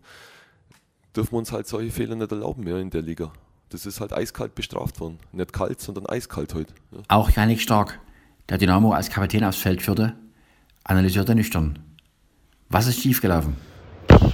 dürfen 1.15 1.33
wir 1.33 1.39
uns 1.39 1.53
halt 1.53 1.67
solche 1.67 1.91
Fehler 1.91 2.15
nicht 2.15 2.31
erlauben 2.31 2.65
mehr 2.65 2.79
in 2.79 2.91
der 2.91 3.03
Liga. 3.03 3.33
Das 3.69 3.87
ist 3.87 4.01
halt 4.01 4.13
eiskalt 4.13 4.55
bestraft 4.55 5.01
worden. 5.01 5.19
Nicht 5.33 5.53
kalt, 5.53 5.81
sondern 5.81 6.07
eiskalt 6.07 6.55
heute. 6.55 6.75
Ja. 6.93 6.99
Auch 7.09 7.31
Janik 7.31 7.61
Stark, 7.61 8.01
der 8.49 8.59
Dynamo 8.59 8.93
als 8.93 9.11
Kapitän 9.11 9.45
aufs 9.45 9.59
Feld 9.59 9.83
führte, 9.83 10.15
analysierte 10.85 11.35
nüchtern. 11.35 11.79
Was 12.69 12.87
ist 12.87 13.01
schiefgelaufen? 13.01 13.57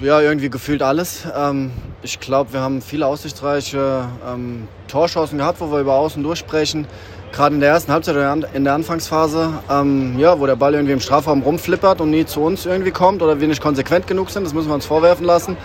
Ja, 0.00 0.20
irgendwie 0.20 0.50
gefühlt 0.50 0.82
alles. 0.82 1.26
Ähm, 1.34 1.70
ich 2.02 2.20
glaube, 2.20 2.52
wir 2.52 2.60
haben 2.60 2.80
viele 2.82 3.06
aussichtsreiche 3.06 4.08
ähm, 4.26 4.68
Torchancen 4.88 5.38
gehabt, 5.38 5.60
wo 5.60 5.70
wir 5.70 5.80
über 5.80 5.94
Außen 5.94 6.22
durchsprechen 6.22 6.86
gerade 7.32 7.54
in 7.54 7.60
der 7.60 7.70
ersten 7.70 7.92
Halbzeit 7.92 8.14
oder 8.14 8.36
in 8.54 8.64
der 8.64 8.74
Anfangsphase, 8.74 9.52
ähm, 9.70 10.18
ja, 10.18 10.38
wo 10.38 10.46
der 10.46 10.56
Ball 10.56 10.74
irgendwie 10.74 10.92
im 10.92 11.00
Strafraum 11.00 11.42
rumflippert 11.42 12.00
und 12.00 12.10
nie 12.10 12.24
zu 12.24 12.40
uns 12.40 12.66
irgendwie 12.66 12.90
kommt 12.90 13.22
oder 13.22 13.40
wir 13.40 13.48
nicht 13.48 13.62
konsequent 13.62 14.06
genug 14.06 14.30
sind, 14.30 14.44
das 14.44 14.54
müssen 14.54 14.68
wir 14.68 14.74
uns 14.74 14.86
vorwerfen 14.86 15.26
lassen. 15.26 15.56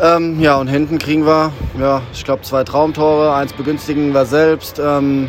Ähm, 0.00 0.40
ja, 0.40 0.56
und 0.56 0.68
hinten 0.68 0.98
kriegen 0.98 1.24
wir, 1.24 1.52
ja, 1.78 2.02
ich 2.12 2.24
glaube, 2.24 2.42
zwei 2.42 2.64
Traumtore, 2.64 3.34
eins 3.34 3.52
begünstigen 3.52 4.12
wir 4.12 4.26
selbst. 4.26 4.78
Ähm, 4.78 5.28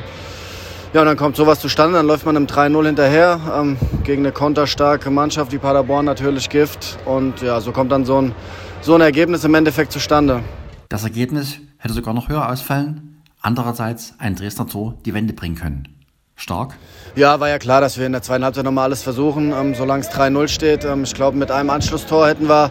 ja, 0.94 1.02
und 1.02 1.08
dann 1.08 1.18
kommt 1.18 1.36
sowas 1.36 1.60
zustande, 1.60 1.98
dann 1.98 2.08
läuft 2.08 2.26
man 2.26 2.36
im 2.36 2.48
3-0 2.48 2.86
hinterher 2.86 3.40
ähm, 3.58 3.78
gegen 4.04 4.24
eine 4.24 4.32
konterstarke 4.32 5.10
Mannschaft 5.10 5.52
wie 5.52 5.58
Paderborn 5.58 6.06
natürlich 6.06 6.50
Gift. 6.50 6.98
Und 7.06 7.42
ja, 7.42 7.62
so 7.62 7.72
kommt 7.72 7.92
dann 7.92 8.06
so 8.06 8.22
ein, 8.22 8.34
so 8.82 8.96
ein 8.96 9.02
Ergebnis 9.02 9.44
im 9.44 9.54
Endeffekt 9.54 9.92
zustande. 9.92 10.42
Das 10.90 11.04
Ergebnis 11.04 11.60
hätte 11.78 11.94
sogar 11.94 12.14
noch 12.14 12.30
höher 12.30 12.50
ausfallen 12.50 13.17
andererseits 13.42 14.14
ein 14.18 14.36
Dresdner 14.36 14.68
Tor 14.68 14.96
die 15.06 15.14
Wende 15.14 15.34
bringen 15.34 15.56
können. 15.56 15.88
Stark? 16.36 16.76
Ja, 17.16 17.40
war 17.40 17.50
ja 17.50 17.58
klar, 17.58 17.82
dass 17.82 17.98
wir 17.98 18.06
in 18.06 18.12
der 18.12 18.22
zweiten 18.22 18.44
Halbzeit 18.44 18.64
nochmal 18.64 18.86
alles 18.86 19.02
versuchen, 19.02 19.52
ähm, 19.52 19.74
solange 19.74 20.02
es 20.02 20.10
3-0 20.10 20.48
steht. 20.48 20.86
Ähm, 20.86 21.04
ich 21.04 21.16
glaube, 21.16 21.36
mit 21.36 21.50
einem 21.50 21.72
Anschlusstor 21.72 22.28
hätten 22.28 22.48
wir, 22.48 22.70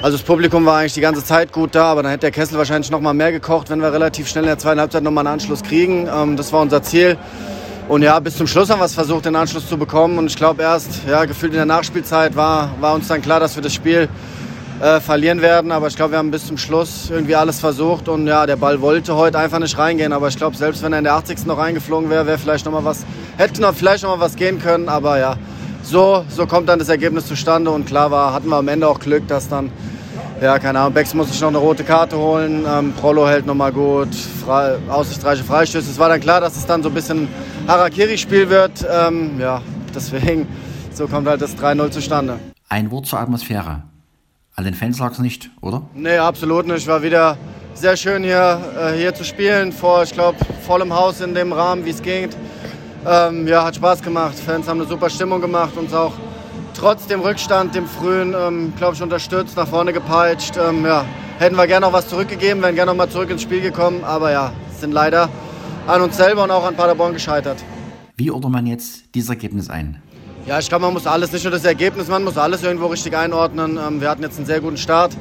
also 0.00 0.16
das 0.16 0.26
Publikum 0.26 0.64
war 0.64 0.78
eigentlich 0.78 0.94
die 0.94 1.02
ganze 1.02 1.22
Zeit 1.22 1.52
gut 1.52 1.74
da, 1.74 1.92
aber 1.92 2.02
dann 2.02 2.10
hätte 2.10 2.22
der 2.22 2.30
Kessel 2.30 2.56
wahrscheinlich 2.56 2.90
nochmal 2.90 3.12
mehr 3.12 3.32
gekocht, 3.32 3.68
wenn 3.68 3.80
wir 3.80 3.92
relativ 3.92 4.28
schnell 4.28 4.44
in 4.44 4.48
der 4.48 4.58
zweiten 4.58 4.80
Halbzeit 4.80 5.02
nochmal 5.02 5.26
einen 5.26 5.34
Anschluss 5.34 5.62
kriegen. 5.62 6.08
Ähm, 6.08 6.36
das 6.38 6.52
war 6.54 6.62
unser 6.62 6.82
Ziel. 6.82 7.18
Und 7.88 8.02
ja, 8.02 8.18
bis 8.18 8.36
zum 8.36 8.46
Schluss 8.46 8.70
haben 8.70 8.80
wir 8.80 8.86
es 8.86 8.94
versucht, 8.94 9.26
den 9.26 9.36
Anschluss 9.36 9.68
zu 9.68 9.76
bekommen. 9.76 10.18
Und 10.18 10.26
ich 10.26 10.36
glaube, 10.36 10.62
erst 10.62 11.02
ja, 11.06 11.24
gefühlt 11.26 11.52
in 11.52 11.58
der 11.58 11.66
Nachspielzeit 11.66 12.34
war, 12.34 12.70
war 12.80 12.94
uns 12.94 13.08
dann 13.08 13.20
klar, 13.20 13.40
dass 13.40 13.54
wir 13.54 13.62
das 13.62 13.74
Spiel 13.74 14.08
äh, 14.80 15.00
verlieren 15.00 15.42
werden. 15.42 15.72
Aber 15.72 15.86
ich 15.86 15.96
glaube, 15.96 16.12
wir 16.12 16.18
haben 16.18 16.30
bis 16.30 16.46
zum 16.46 16.58
Schluss 16.58 17.10
irgendwie 17.10 17.34
alles 17.34 17.60
versucht. 17.60 18.08
Und 18.08 18.26
ja, 18.26 18.46
der 18.46 18.56
Ball 18.56 18.80
wollte 18.80 19.16
heute 19.16 19.38
einfach 19.38 19.58
nicht 19.58 19.76
reingehen. 19.78 20.12
Aber 20.12 20.28
ich 20.28 20.36
glaube, 20.36 20.56
selbst 20.56 20.82
wenn 20.82 20.92
er 20.92 20.98
in 20.98 21.04
der 21.04 21.14
80. 21.14 21.46
noch 21.46 21.58
reingeflogen 21.58 22.10
wäre, 22.10 22.26
wäre 22.26 22.38
vielleicht 22.38 22.64
noch 22.64 22.72
mal 22.72 22.84
was, 22.84 23.04
hätte 23.36 23.60
noch 23.60 23.74
vielleicht 23.74 24.02
noch 24.02 24.16
mal 24.16 24.24
was 24.24 24.36
gehen 24.36 24.58
können. 24.60 24.88
Aber 24.88 25.18
ja, 25.18 25.36
so, 25.82 26.24
so 26.28 26.46
kommt 26.46 26.68
dann 26.68 26.78
das 26.78 26.88
Ergebnis 26.88 27.26
zustande. 27.26 27.70
Und 27.70 27.86
klar 27.86 28.10
war, 28.10 28.32
hatten 28.32 28.48
wir 28.48 28.56
am 28.56 28.68
Ende 28.68 28.88
auch 28.88 28.98
Glück, 28.98 29.26
dass 29.28 29.48
dann, 29.48 29.70
ja, 30.40 30.58
keine 30.58 30.80
Ahnung, 30.80 30.92
Becks 30.92 31.14
muss 31.14 31.28
sich 31.28 31.40
noch 31.40 31.48
eine 31.48 31.58
rote 31.58 31.84
Karte 31.84 32.18
holen. 32.18 32.66
Ähm, 32.68 32.92
Prolo 32.92 33.26
hält 33.28 33.46
noch 33.46 33.54
mal 33.54 33.72
gut, 33.72 34.14
frei, 34.14 34.76
aussichtsreiche 34.88 35.44
Freistöße. 35.44 35.90
Es 35.90 35.98
war 35.98 36.08
dann 36.08 36.20
klar, 36.20 36.40
dass 36.40 36.56
es 36.56 36.66
dann 36.66 36.82
so 36.82 36.88
ein 36.88 36.94
bisschen 36.94 37.28
Harakiri-Spiel 37.66 38.50
wird. 38.50 38.84
Ähm, 38.90 39.40
ja, 39.40 39.62
deswegen, 39.94 40.46
so 40.92 41.06
kommt 41.06 41.28
halt 41.28 41.40
das 41.40 41.56
3-0 41.56 41.90
zustande. 41.90 42.38
Ein 42.68 42.90
Wort 42.90 43.06
zur 43.06 43.20
Atmosphäre. 43.20 43.84
An 44.58 44.64
den 44.64 44.72
Fans 44.72 44.98
lag 44.98 45.12
es 45.12 45.18
nicht, 45.18 45.50
oder? 45.60 45.82
Nee, 45.94 46.16
absolut 46.16 46.66
nicht. 46.66 46.86
War 46.86 47.02
wieder 47.02 47.36
sehr 47.74 47.94
schön 47.94 48.24
hier, 48.24 48.58
äh, 48.80 48.96
hier 48.96 49.14
zu 49.14 49.22
spielen, 49.22 49.70
vor, 49.70 50.02
ich 50.02 50.14
glaube, 50.14 50.38
vollem 50.66 50.94
Haus 50.94 51.20
in 51.20 51.34
dem 51.34 51.52
Rahmen, 51.52 51.84
wie 51.84 51.90
es 51.90 52.00
ging. 52.00 52.30
Ähm, 53.06 53.46
ja, 53.46 53.66
hat 53.66 53.76
Spaß 53.76 54.00
gemacht. 54.00 54.34
Fans 54.34 54.66
haben 54.66 54.80
eine 54.80 54.88
super 54.88 55.10
Stimmung 55.10 55.42
gemacht, 55.42 55.76
uns 55.76 55.92
auch 55.92 56.14
trotz 56.72 57.06
dem 57.06 57.20
Rückstand, 57.20 57.74
dem 57.74 57.86
frühen, 57.86 58.34
ähm, 58.34 58.72
glaube 58.78 58.94
ich, 58.94 59.02
unterstützt, 59.02 59.58
nach 59.58 59.68
vorne 59.68 59.92
gepeitscht. 59.92 60.56
Ähm, 60.56 60.86
ja, 60.86 61.04
hätten 61.38 61.56
wir 61.56 61.66
gerne 61.66 61.84
noch 61.84 61.92
was 61.92 62.08
zurückgegeben, 62.08 62.62
wären 62.62 62.74
gerne 62.74 62.92
noch 62.92 62.96
mal 62.96 63.10
zurück 63.10 63.28
ins 63.28 63.42
Spiel 63.42 63.60
gekommen, 63.60 64.04
aber 64.04 64.32
ja, 64.32 64.54
sind 64.80 64.92
leider 64.92 65.28
an 65.86 66.00
uns 66.00 66.16
selber 66.16 66.44
und 66.44 66.50
auch 66.50 66.64
an 66.64 66.74
Paderborn 66.74 67.12
gescheitert. 67.12 67.62
Wie 68.16 68.30
ordnet 68.30 68.52
man 68.52 68.66
jetzt 68.66 69.14
dieses 69.14 69.28
Ergebnis 69.28 69.68
ein? 69.68 70.00
Ja, 70.46 70.60
ich 70.60 70.68
glaube, 70.68 70.84
man 70.84 70.92
muss 70.92 71.08
alles, 71.08 71.32
nicht 71.32 71.42
nur 71.42 71.50
das 71.50 71.64
Ergebnis, 71.64 72.06
man 72.06 72.22
muss 72.22 72.38
alles 72.38 72.62
irgendwo 72.62 72.86
richtig 72.86 73.16
einordnen. 73.16 73.80
Ähm, 73.84 74.00
wir 74.00 74.08
hatten 74.08 74.22
jetzt 74.22 74.36
einen 74.36 74.46
sehr 74.46 74.60
guten 74.60 74.76
Start, 74.76 75.12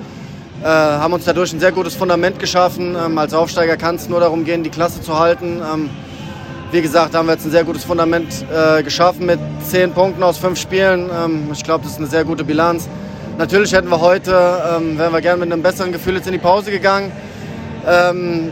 äh, 0.61 0.67
haben 0.67 1.13
uns 1.13 1.25
dadurch 1.25 1.51
ein 1.51 1.59
sehr 1.59 1.71
gutes 1.71 1.95
Fundament 1.95 2.37
geschaffen. 2.37 2.95
Ähm, 2.95 3.17
als 3.17 3.33
Aufsteiger 3.33 3.75
kann 3.75 3.95
es 3.95 4.07
nur 4.07 4.19
darum 4.19 4.45
gehen, 4.45 4.61
die 4.61 4.69
Klasse 4.69 5.01
zu 5.01 5.17
halten. 5.17 5.63
Ähm, 5.73 5.89
wie 6.71 6.79
gesagt, 6.79 7.15
haben 7.15 7.25
wir 7.25 7.33
jetzt 7.33 7.45
ein 7.45 7.49
sehr 7.49 7.63
gutes 7.63 7.83
Fundament 7.83 8.45
äh, 8.53 8.83
geschaffen 8.83 9.25
mit 9.25 9.39
zehn 9.67 9.93
Punkten 9.93 10.21
aus 10.21 10.37
fünf 10.37 10.59
Spielen. 10.59 11.09
ich 11.51 11.63
glaube, 11.63 11.85
das 11.85 11.93
ist 11.93 11.99
eine 11.99 12.07
sehr 12.07 12.23
gute 12.23 12.43
Bilanz. 12.43 12.87
Natürlich 13.39 13.73
hätten 13.73 13.89
wir 13.89 14.01
heute, 14.01 14.31
wären 14.31 15.13
wir 15.13 15.21
gerne 15.21 15.39
mit 15.39 15.51
einem 15.51 15.61
besseren 15.63 15.91
Gefühl 15.91 16.15
jetzt 16.15 16.25
in 16.25 16.33
die 16.33 16.39
Pause 16.39 16.71
gegangen. 16.71 17.11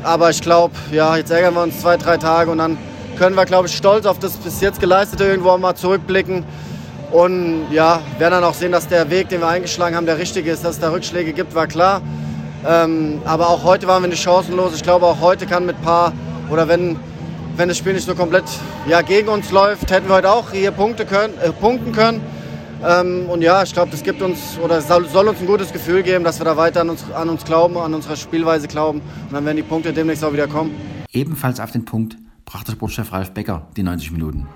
aber 0.04 0.30
ich 0.30 0.42
glaube, 0.42 0.74
ja, 0.92 1.18
jetzt 1.18 1.32
ärgern 1.32 1.54
wir 1.56 1.64
uns 1.64 1.82
zwei, 1.82 1.98
drei 1.98 2.18
Tage 2.18 2.52
und 2.52 2.60
dann 2.60 2.78
können 3.18 3.36
wir, 3.36 3.46
glaube 3.46 3.68
ich, 3.68 3.76
stolz 3.76 4.06
auf 4.06 4.20
das 4.20 4.38
bis 4.38 4.62
jetzt 4.62 4.80
Geleistete 4.80 5.26
irgendwo 5.26 5.58
mal 5.58 5.76
zurückblicken. 5.76 6.44
Und 7.12 7.68
ja, 7.72 8.02
werden 8.18 8.32
dann 8.32 8.44
auch 8.44 8.56
sehen, 8.56 8.72
dass 8.72 8.88
der 8.88 9.10
Weg, 9.12 9.30
den 9.30 9.42
wir 9.42 9.48
eingeschlagen 9.48 9.96
haben, 9.96 10.08
der 10.08 10.18
richtige 10.18 10.50
ist. 10.52 10.64
Dass 10.64 10.76
es 10.76 10.80
da 10.80 10.92
Rückschläge 10.92 11.34
gibt, 11.34 11.54
war 11.54 11.68
klar. 11.68 12.02
Ähm, 12.66 13.22
aber 13.26 13.50
auch 13.50 13.64
heute 13.64 13.88
waren 13.88 14.02
wir 14.02 14.10
nicht 14.10 14.24
chancenlos. 14.24 14.74
Ich 14.76 14.84
glaube, 14.84 15.06
auch 15.06 15.22
heute 15.22 15.46
kann 15.46 15.66
mit 15.66 15.80
paar, 15.84 16.14
oder 16.50 16.68
wenn, 16.68 16.98
wenn 17.56 17.68
das 17.68 17.78
Spiel 17.78 17.94
nicht 17.94 18.06
so 18.06 18.16
komplett 18.16 18.46
ja, 18.88 19.02
gegen 19.02 19.28
uns 19.28 19.52
läuft, 19.52 19.92
hätten 19.92 20.08
wir 20.08 20.16
heute 20.16 20.32
auch 20.32 20.52
hier 20.52 20.72
Punkte 20.72 21.06
können, 21.06 21.34
äh, 21.44 21.52
punkten 21.52 21.92
können. 21.92 22.22
Ähm, 22.84 23.30
und 23.30 23.42
ja, 23.42 23.62
ich 23.62 23.74
glaube, 23.74 23.92
das 23.92 24.04
gibt 24.04 24.22
uns 24.22 24.58
oder 24.64 24.82
soll, 24.82 25.08
soll, 25.08 25.28
uns 25.28 25.40
ein 25.40 25.46
gutes 25.46 25.72
Gefühl 25.72 26.04
geben, 26.04 26.24
dass 26.24 26.40
wir 26.40 26.46
da 26.46 26.58
weiter 26.58 26.82
an 26.82 26.90
uns, 26.90 27.04
an 27.14 27.30
uns 27.30 27.46
glauben, 27.46 27.78
an 27.78 27.94
unsere 27.94 28.18
Spielweise 28.18 28.68
glauben. 28.68 29.02
Und 29.28 29.34
dann 29.34 29.46
werden 29.46 29.58
die 29.58 29.64
Punkte 29.64 29.94
demnächst 29.94 30.24
auch 30.24 30.34
wieder 30.34 30.48
kommen. 30.48 30.72
Ebenfalls 31.12 31.60
auf 31.60 31.72
den 31.72 31.86
Punkt 31.86 32.18
brachte 32.46 32.74
Sportchef 32.74 33.12
Ralf 33.12 33.32
Becker 33.32 33.64
die 33.76 33.84
90 33.84 34.12
Minuten. 34.12 34.48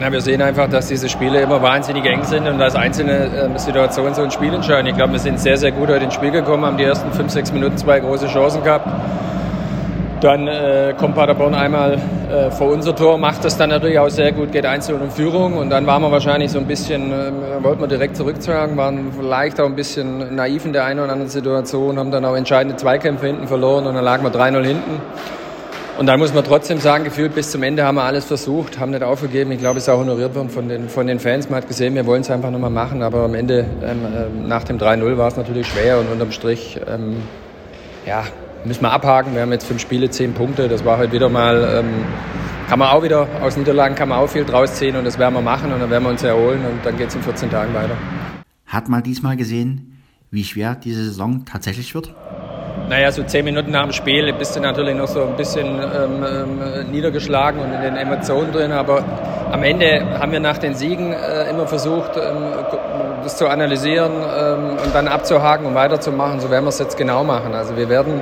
Na, 0.00 0.10
wir 0.10 0.20
sehen 0.20 0.42
einfach, 0.42 0.68
dass 0.68 0.88
diese 0.88 1.08
Spiele 1.08 1.40
immer 1.40 1.62
wahnsinnig 1.62 2.04
eng 2.06 2.24
sind 2.24 2.48
und 2.48 2.58
dass 2.58 2.74
einzelne 2.74 3.52
äh, 3.54 3.58
Situationen 3.58 4.14
so 4.14 4.22
ein 4.22 4.30
Spiel 4.30 4.52
entscheiden. 4.52 4.86
Ich 4.86 4.96
glaube, 4.96 5.12
wir 5.12 5.20
sind 5.20 5.38
sehr, 5.38 5.56
sehr 5.56 5.70
gut 5.70 5.88
heute 5.88 6.04
ins 6.04 6.14
Spiel 6.14 6.30
gekommen, 6.30 6.64
haben 6.64 6.76
die 6.76 6.84
ersten 6.84 7.12
5, 7.12 7.30
6 7.30 7.52
Minuten 7.52 7.76
zwei 7.76 8.00
große 8.00 8.26
Chancen 8.26 8.64
gehabt. 8.64 8.88
Dann 10.20 10.46
äh, 10.46 10.94
kommt 10.98 11.16
Paderborn 11.16 11.54
einmal 11.54 11.98
äh, 12.30 12.50
vor 12.50 12.72
unser 12.72 12.94
Tor, 12.94 13.18
macht 13.18 13.44
das 13.44 13.56
dann 13.56 13.70
natürlich 13.70 13.98
auch 13.98 14.08
sehr 14.08 14.32
gut, 14.32 14.52
geht 14.52 14.64
einzeln 14.64 15.02
in 15.02 15.10
Führung 15.10 15.56
und 15.56 15.68
dann 15.70 15.84
waren 15.86 16.00
wir 16.00 16.12
wahrscheinlich 16.12 16.50
so 16.52 16.60
ein 16.60 16.66
bisschen, 16.66 17.12
äh, 17.12 17.32
wollten 17.60 17.80
wir 17.80 17.88
direkt 17.88 18.16
zurücktragen, 18.16 18.76
waren 18.76 19.12
vielleicht 19.12 19.60
auch 19.60 19.66
ein 19.66 19.74
bisschen 19.74 20.34
naiv 20.34 20.64
in 20.64 20.72
der 20.72 20.84
einen 20.84 21.00
oder 21.00 21.12
anderen 21.12 21.30
Situation, 21.30 21.98
haben 21.98 22.12
dann 22.12 22.24
auch 22.24 22.36
entscheidende 22.36 22.76
Zweikämpfe 22.76 23.26
hinten 23.26 23.48
verloren 23.48 23.86
und 23.86 23.94
dann 23.94 24.04
lagen 24.04 24.22
wir 24.22 24.30
3-0 24.30 24.64
hinten. 24.64 25.00
Und 25.98 26.06
dann 26.06 26.18
muss 26.18 26.32
man 26.32 26.42
trotzdem 26.42 26.78
sagen, 26.78 27.04
gefühlt 27.04 27.34
bis 27.34 27.50
zum 27.50 27.62
Ende 27.62 27.84
haben 27.84 27.96
wir 27.96 28.04
alles 28.04 28.24
versucht, 28.24 28.78
haben 28.80 28.92
nicht 28.92 29.02
aufgegeben. 29.02 29.52
Ich 29.52 29.58
glaube, 29.58 29.78
es 29.78 29.84
ist 29.84 29.88
auch 29.90 29.98
honoriert 29.98 30.34
worden 30.34 30.48
von 30.48 30.68
den, 30.68 30.88
von 30.88 31.06
den 31.06 31.20
Fans. 31.20 31.50
Man 31.50 31.58
hat 31.58 31.68
gesehen, 31.68 31.94
wir 31.94 32.06
wollen 32.06 32.22
es 32.22 32.30
einfach 32.30 32.50
nochmal 32.50 32.70
machen. 32.70 33.02
Aber 33.02 33.24
am 33.24 33.34
Ende, 33.34 33.66
ähm, 33.82 34.00
ähm 34.04 34.48
nach 34.48 34.64
dem 34.64 34.78
3-0 34.78 35.18
war 35.18 35.28
es 35.28 35.36
natürlich 35.36 35.66
schwer 35.66 35.98
und 35.98 36.10
unterm 36.10 36.32
Strich, 36.32 36.80
ähm, 36.88 37.16
ja, 38.06 38.24
müssen 38.64 38.82
wir 38.82 38.90
abhaken. 38.90 39.34
Wir 39.34 39.42
haben 39.42 39.52
jetzt 39.52 39.66
fünf 39.66 39.80
Spiele, 39.80 40.08
zehn 40.10 40.32
Punkte. 40.32 40.68
Das 40.68 40.84
war 40.84 40.96
halt 40.96 41.12
wieder 41.12 41.28
mal, 41.28 41.80
ähm, 41.80 42.04
kann 42.68 42.78
man 42.78 42.88
auch 42.88 43.02
wieder, 43.02 43.28
aus 43.42 43.56
Niederlagen 43.56 43.94
kann 43.94 44.08
man 44.08 44.18
auch 44.18 44.28
viel 44.28 44.44
draus 44.44 44.74
ziehen 44.74 44.96
und 44.96 45.04
das 45.04 45.18
werden 45.18 45.34
wir 45.34 45.42
machen 45.42 45.72
und 45.72 45.80
dann 45.80 45.90
werden 45.90 46.04
wir 46.04 46.10
uns 46.10 46.22
erholen 46.22 46.60
und 46.64 46.84
dann 46.84 46.96
geht 46.96 47.08
es 47.08 47.14
in 47.14 47.22
14 47.22 47.50
Tagen 47.50 47.74
weiter. 47.74 47.96
Hat 48.66 48.88
man 48.88 49.02
diesmal 49.02 49.36
gesehen, 49.36 50.02
wie 50.30 50.44
schwer 50.44 50.74
diese 50.74 51.04
Saison 51.04 51.44
tatsächlich 51.44 51.94
wird? 51.94 52.14
Naja, 52.88 53.10
so 53.12 53.22
zehn 53.22 53.44
Minuten 53.44 53.70
nach 53.70 53.84
dem 53.84 53.92
Spiel 53.92 54.32
bist 54.32 54.54
du 54.56 54.60
natürlich 54.60 54.94
noch 54.94 55.08
so 55.08 55.22
ein 55.22 55.36
bisschen 55.36 55.66
ähm, 55.66 56.24
ähm, 56.24 56.90
niedergeschlagen 56.90 57.60
und 57.60 57.72
in 57.72 57.80
den 57.80 57.96
Emotionen 57.96 58.52
drin. 58.52 58.72
Aber 58.72 59.02
am 59.50 59.62
Ende 59.62 60.04
haben 60.18 60.32
wir 60.32 60.40
nach 60.40 60.58
den 60.58 60.74
Siegen 60.74 61.12
äh, 61.12 61.48
immer 61.48 61.66
versucht, 61.66 62.16
ähm, 62.16 62.52
das 63.22 63.36
zu 63.36 63.48
analysieren 63.48 64.12
ähm, 64.12 64.76
und 64.84 64.94
dann 64.94 65.08
abzuhaken 65.08 65.66
und 65.66 65.74
weiterzumachen. 65.74 66.40
So 66.40 66.50
werden 66.50 66.64
wir 66.64 66.70
es 66.70 66.78
jetzt 66.78 66.96
genau 66.96 67.24
machen. 67.24 67.54
Also 67.54 67.76
wir 67.76 67.88
werden 67.88 68.20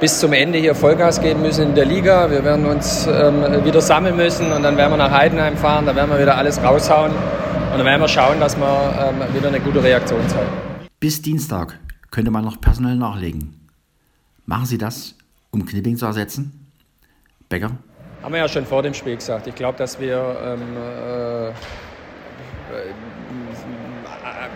bis 0.00 0.20
zum 0.20 0.32
Ende 0.32 0.58
hier 0.58 0.74
Vollgas 0.74 1.20
geben 1.20 1.42
müssen 1.42 1.68
in 1.68 1.74
der 1.74 1.86
Liga. 1.86 2.30
Wir 2.30 2.44
werden 2.44 2.66
uns 2.66 3.06
ähm, 3.06 3.64
wieder 3.64 3.80
sammeln 3.80 4.16
müssen 4.16 4.52
und 4.52 4.62
dann 4.62 4.76
werden 4.76 4.92
wir 4.92 4.98
nach 4.98 5.10
Heidenheim 5.10 5.56
fahren, 5.56 5.86
dann 5.86 5.96
werden 5.96 6.10
wir 6.10 6.20
wieder 6.20 6.36
alles 6.36 6.62
raushauen 6.62 7.12
und 7.12 7.78
dann 7.78 7.84
werden 7.84 8.00
wir 8.00 8.08
schauen, 8.08 8.38
dass 8.40 8.56
wir 8.56 8.66
ähm, 8.66 9.34
wieder 9.34 9.48
eine 9.48 9.60
gute 9.60 9.82
Reaktion 9.82 10.20
zeigen. 10.28 10.50
Bis 11.00 11.22
Dienstag 11.22 11.78
könnte 12.10 12.30
man 12.30 12.44
noch 12.44 12.60
personell 12.60 12.96
nachlegen. 12.96 13.55
Machen 14.46 14.66
Sie 14.66 14.78
das, 14.78 15.14
um 15.50 15.66
Knipping 15.66 15.96
zu 15.96 16.06
ersetzen? 16.06 16.52
Becker? 17.48 17.72
Haben 18.22 18.32
wir 18.32 18.40
ja 18.40 18.48
schon 18.48 18.64
vor 18.64 18.82
dem 18.82 18.94
Spiel 18.94 19.16
gesagt. 19.16 19.48
Ich 19.48 19.56
glaube, 19.56 19.76
dass 19.76 20.00
wir 20.00 20.36
ähm, 20.44 20.62
äh, 20.76 21.52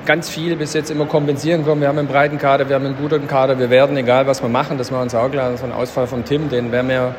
ganz 0.06 0.28
viel 0.28 0.54
bis 0.54 0.75
jetzt 0.75 0.92
immer 0.92 1.06
kompensieren 1.06 1.64
können. 1.64 1.80
Wir 1.80 1.88
haben 1.88 1.99
einen 1.99 2.06
breiten 2.06 2.38
Kader, 2.38 2.68
wir 2.68 2.76
haben 2.76 2.87
einen 2.87 2.97
guten 2.97 3.26
Kader. 3.26 3.59
Wir 3.59 3.68
werden, 3.68 3.97
egal 3.97 4.28
was 4.28 4.40
wir 4.42 4.49
machen, 4.49 4.78
das 4.78 4.92
war 4.92 5.02
uns 5.02 5.12
auch 5.14 5.28
klar, 5.28 5.56
so 5.56 5.64
ein 5.64 5.73
Ausfall 5.73 6.06
vom 6.06 6.25
Tim, 6.25 6.49
den 6.49 6.70
werden 6.70 6.88
wir, 6.88 7.14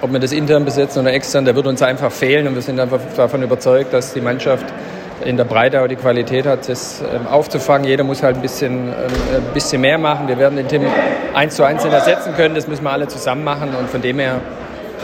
ob 0.00 0.10
wir 0.10 0.18
das 0.18 0.32
intern 0.32 0.64
besetzen 0.64 1.00
oder 1.00 1.12
extern, 1.12 1.44
der 1.44 1.54
wird 1.54 1.66
uns 1.66 1.82
einfach 1.82 2.10
fehlen. 2.10 2.46
Und 2.46 2.54
wir 2.54 2.62
sind 2.62 2.80
einfach 2.80 3.00
davon 3.14 3.42
überzeugt, 3.42 3.92
dass 3.92 4.14
die 4.14 4.22
Mannschaft 4.22 4.64
in 5.24 5.36
der 5.36 5.44
Breite 5.44 5.82
auch 5.82 5.86
die 5.86 5.96
Qualität 5.96 6.46
hat, 6.46 6.68
das 6.68 7.02
ähm, 7.02 7.26
aufzufangen. 7.26 7.86
Jeder 7.86 8.04
muss 8.04 8.22
halt 8.22 8.36
ein 8.36 8.42
bisschen, 8.42 8.88
ähm, 8.88 8.92
ein 9.34 9.54
bisschen 9.54 9.80
mehr 9.80 9.98
machen. 9.98 10.28
Wir 10.28 10.38
werden 10.38 10.56
den 10.56 10.68
Tim 10.68 10.82
eins 11.34 11.56
zu 11.56 11.64
eins 11.64 11.84
ersetzen 11.84 12.34
können. 12.34 12.54
Das 12.54 12.68
müssen 12.68 12.84
wir 12.84 12.90
alle 12.90 13.08
zusammen 13.08 13.44
machen. 13.44 13.74
Und 13.74 13.88
von 13.88 14.02
dem 14.02 14.18
her 14.18 14.40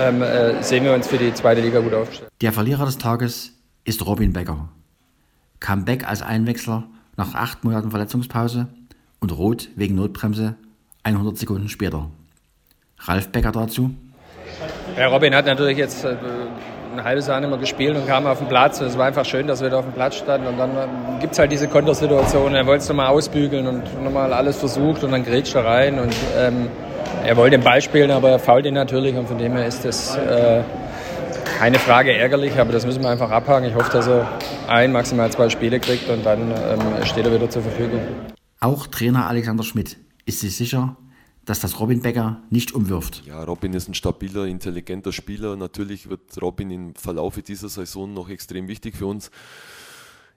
ähm, 0.01 0.23
äh, 0.23 0.63
sehen 0.63 0.85
wir 0.85 0.93
uns 0.93 1.07
für 1.07 1.19
die 1.19 1.33
zweite 1.35 1.61
Liga 1.61 1.81
gut 1.81 1.95
aufgestellt. 1.95 2.31
Der 2.41 2.53
Verlierer 2.53 2.85
des 2.85 2.99
Tages 2.99 3.53
ist 3.85 4.05
Robin 4.07 4.33
Becker. 4.33 4.69
Comeback 5.61 6.07
als 6.07 6.23
Einwechsler 6.23 6.85
nach 7.17 7.35
acht 7.35 7.65
Monaten 7.65 7.91
Verletzungspause 7.91 8.69
und 9.21 9.33
Rot 9.33 9.69
wegen 9.77 9.95
Notbremse 9.95 10.57
100 11.05 11.37
Sekunden 11.37 11.69
später. 11.69 12.11
Ralf 12.99 13.29
Becker 13.31 13.53
dazu. 13.53 13.91
Ja, 14.97 15.09
Robin 15.09 15.35
hat 15.35 15.47
natürlich 15.47 15.79
jetzt 15.79 16.05
äh, 16.05 16.17
ein 16.93 17.05
halbes 17.05 17.27
Jahr 17.27 17.41
nicht 17.41 17.51
mehr 17.51 17.59
gespielt 17.59 17.97
und 17.97 18.07
kam 18.07 18.27
auf 18.27 18.39
den 18.39 18.49
Platz. 18.49 18.81
Es 18.81 18.99
war 18.99 19.07
einfach 19.07 19.25
schön, 19.25 19.47
dass 19.47 19.61
wir 19.61 19.71
da 19.71 19.79
auf 19.79 19.85
dem 19.85 19.95
Platz 19.95 20.17
standen. 20.17 20.47
Und 20.47 20.59
dann 20.59 20.71
äh, 20.71 21.21
gibt 21.21 21.33
es 21.33 21.39
halt 21.39 21.51
diese 21.51 21.69
Kontersituation. 21.69 22.55
Er 22.55 22.67
wollte 22.67 22.83
es 22.83 22.89
nochmal 22.89 23.09
ausbügeln 23.09 23.67
und 23.67 24.03
nochmal 24.03 24.33
alles 24.33 24.57
versucht 24.59 25.03
und 25.05 25.13
dann 25.13 25.25
grätscht 25.25 25.55
er 25.55 25.65
rein. 25.65 25.99
Und 25.99 26.15
ähm, 26.37 26.69
er 27.25 27.37
wollte 27.37 27.57
den 27.57 27.65
Ball 27.65 27.81
spielen, 27.81 28.11
aber 28.11 28.31
er 28.31 28.39
fault 28.39 28.67
ihn 28.67 28.75
natürlich. 28.75 29.17
Und 29.17 29.29
von 29.29 29.39
dem 29.39 29.53
her 29.53 29.67
ist 29.67 29.85
das 29.85 30.17
äh, 30.17 30.63
keine 31.59 31.79
Frage 31.79 32.13
ärgerlich, 32.13 32.59
aber 32.59 32.73
das 32.73 32.85
müssen 32.85 33.03
wir 33.03 33.11
einfach 33.11 33.31
abhaken. 33.31 33.69
Ich 33.69 33.75
hoffe, 33.75 33.93
dass 33.93 34.09
er 34.09 34.29
ein, 34.69 34.93
maximal 34.93 35.31
zwei 35.31 35.49
Spiele 35.49 35.81
kriegt 35.81 36.09
und 36.09 36.27
dann 36.27 36.51
ähm, 36.51 37.05
steht 37.05 37.25
er 37.25 37.33
wieder 37.33 37.49
zur 37.49 37.63
Verfügung. 37.63 38.01
Auch 38.61 38.87
Trainer 38.87 39.29
Alexander 39.29 39.63
Schmidt 39.63 39.97
ist 40.25 40.41
sich 40.41 40.57
sicher, 40.57 40.97
dass 41.45 41.61
das 41.61 41.81
Robin 41.81 42.03
Becker 42.03 42.41
nicht 42.51 42.73
umwirft. 42.73 43.25
Ja, 43.27 43.43
Robin 43.43 43.75
ist 43.75 43.89
ein 43.89 43.95
stabiler, 43.95 44.47
intelligenter 44.47 45.13
Spieler. 45.13 45.57
Natürlich 45.57 46.09
wird 46.09 46.41
Robin 46.41 46.71
im 46.71 46.95
Verlauf 46.95 47.41
dieser 47.43 47.69
Saison 47.69 48.13
noch 48.13 48.29
extrem 48.29 48.69
wichtig 48.69 48.97
für 48.97 49.07
uns. 49.07 49.31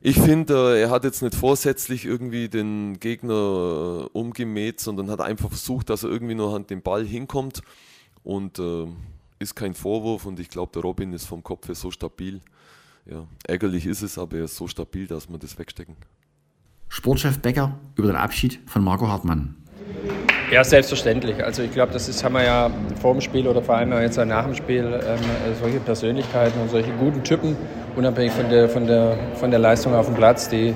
Ich 0.02 0.20
finde, 0.20 0.78
er 0.78 0.90
hat 0.90 1.04
jetzt 1.04 1.22
nicht 1.22 1.36
vorsätzlich 1.36 2.06
irgendwie 2.06 2.50
den 2.50 3.00
Gegner 3.00 3.34
äh, 3.34 4.18
umgemäht, 4.18 4.80
sondern 4.80 5.10
hat 5.10 5.22
einfach 5.22 5.50
versucht, 5.50 5.90
dass 5.90 6.04
er 6.04 6.10
irgendwie 6.10 6.36
noch 6.36 6.54
an 6.54 6.68
den 6.68 6.82
Ball 6.82 7.06
hinkommt. 7.06 7.62
Und 8.24 8.60
äh, 8.60 8.88
ist 9.40 9.56
kein 9.56 9.74
Vorwurf 9.74 10.26
und 10.26 10.40
ich 10.40 10.50
glaube, 10.50 10.72
der 10.74 10.82
Robin 10.82 11.14
ist 11.14 11.26
vom 11.26 11.44
Kopf 11.44 11.68
her 11.68 11.76
so 11.76 11.92
stabil. 11.92 12.42
Ja, 13.06 13.28
ärgerlich 13.46 13.86
ist 13.86 14.02
es, 14.02 14.18
aber 14.18 14.38
er 14.38 14.46
ist 14.46 14.56
so 14.56 14.68
stabil, 14.68 15.08
dass 15.08 15.30
wir 15.30 15.38
das 15.38 15.58
wegstecken. 15.60 15.96
Sportchef 16.88 17.40
Becker 17.40 17.78
über 17.96 18.08
den 18.08 18.16
Abschied 18.16 18.60
von 18.66 18.84
Marco 18.84 19.08
Hartmann. 19.08 19.56
Ja, 20.52 20.64
selbstverständlich. 20.64 21.44
Also 21.44 21.64
ich 21.64 21.72
glaube, 21.72 21.92
das 21.92 22.08
ist, 22.08 22.24
haben 22.24 22.34
wir 22.34 22.44
ja 22.44 22.70
vor 23.02 23.14
dem 23.14 23.22
Spiel 23.22 23.48
oder 23.48 23.64
vor 23.64 23.78
allem 23.78 23.92
jetzt 23.94 24.18
nach 24.18 24.46
dem 24.46 24.54
Spiel 24.54 24.84
ähm, 24.86 25.20
solche 25.60 25.80
Persönlichkeiten 25.80 26.60
und 26.62 26.70
solche 26.70 26.92
guten 27.00 27.24
Typen, 27.24 27.58
unabhängig 27.96 28.32
von 28.32 28.50
der, 28.50 28.70
von 28.70 28.86
der, 28.86 29.18
von 29.36 29.50
der 29.50 29.60
Leistung 29.60 29.96
auf 29.96 30.06
dem 30.06 30.14
Platz, 30.14 30.48
die, 30.48 30.76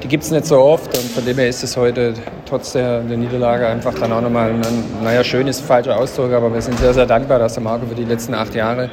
die 0.00 0.08
gibt 0.08 0.22
es 0.22 0.30
nicht 0.30 0.46
so 0.46 0.60
oft. 0.60 0.96
Und 0.96 1.10
von 1.10 1.24
dem 1.24 1.36
her 1.36 1.48
ist 1.48 1.64
es 1.64 1.76
heute 1.76 2.14
trotz 2.46 2.72
der, 2.72 3.00
der 3.00 3.16
Niederlage 3.16 3.66
einfach 3.66 3.94
dann 3.94 4.12
auch 4.12 4.20
nochmal 4.20 4.50
ein, 4.50 4.62
naja, 5.02 5.24
schön 5.24 5.52
falscher 5.52 5.96
Ausdruck, 5.96 6.32
aber 6.32 6.54
wir 6.54 6.62
sind 6.62 6.78
sehr, 6.78 6.94
sehr 6.94 7.06
dankbar, 7.06 7.40
dass 7.40 7.54
der 7.54 7.64
Marco 7.64 7.86
für 7.86 7.96
die 7.96 8.04
letzten 8.04 8.34
acht 8.34 8.54
Jahre 8.54 8.90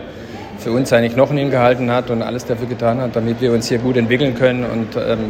für 0.57 0.71
uns 0.71 0.91
eigentlich 0.93 1.13
Knochen 1.13 1.37
hingehalten 1.37 1.91
hat 1.91 2.09
und 2.09 2.23
alles 2.23 2.45
dafür 2.45 2.67
getan 2.67 2.99
hat, 3.01 3.15
damit 3.15 3.39
wir 3.39 3.51
uns 3.51 3.69
hier 3.69 3.77
gut 3.77 3.97
entwickeln 3.97 4.33
können. 4.33 4.63
Und 4.65 4.95
ähm, 4.95 5.29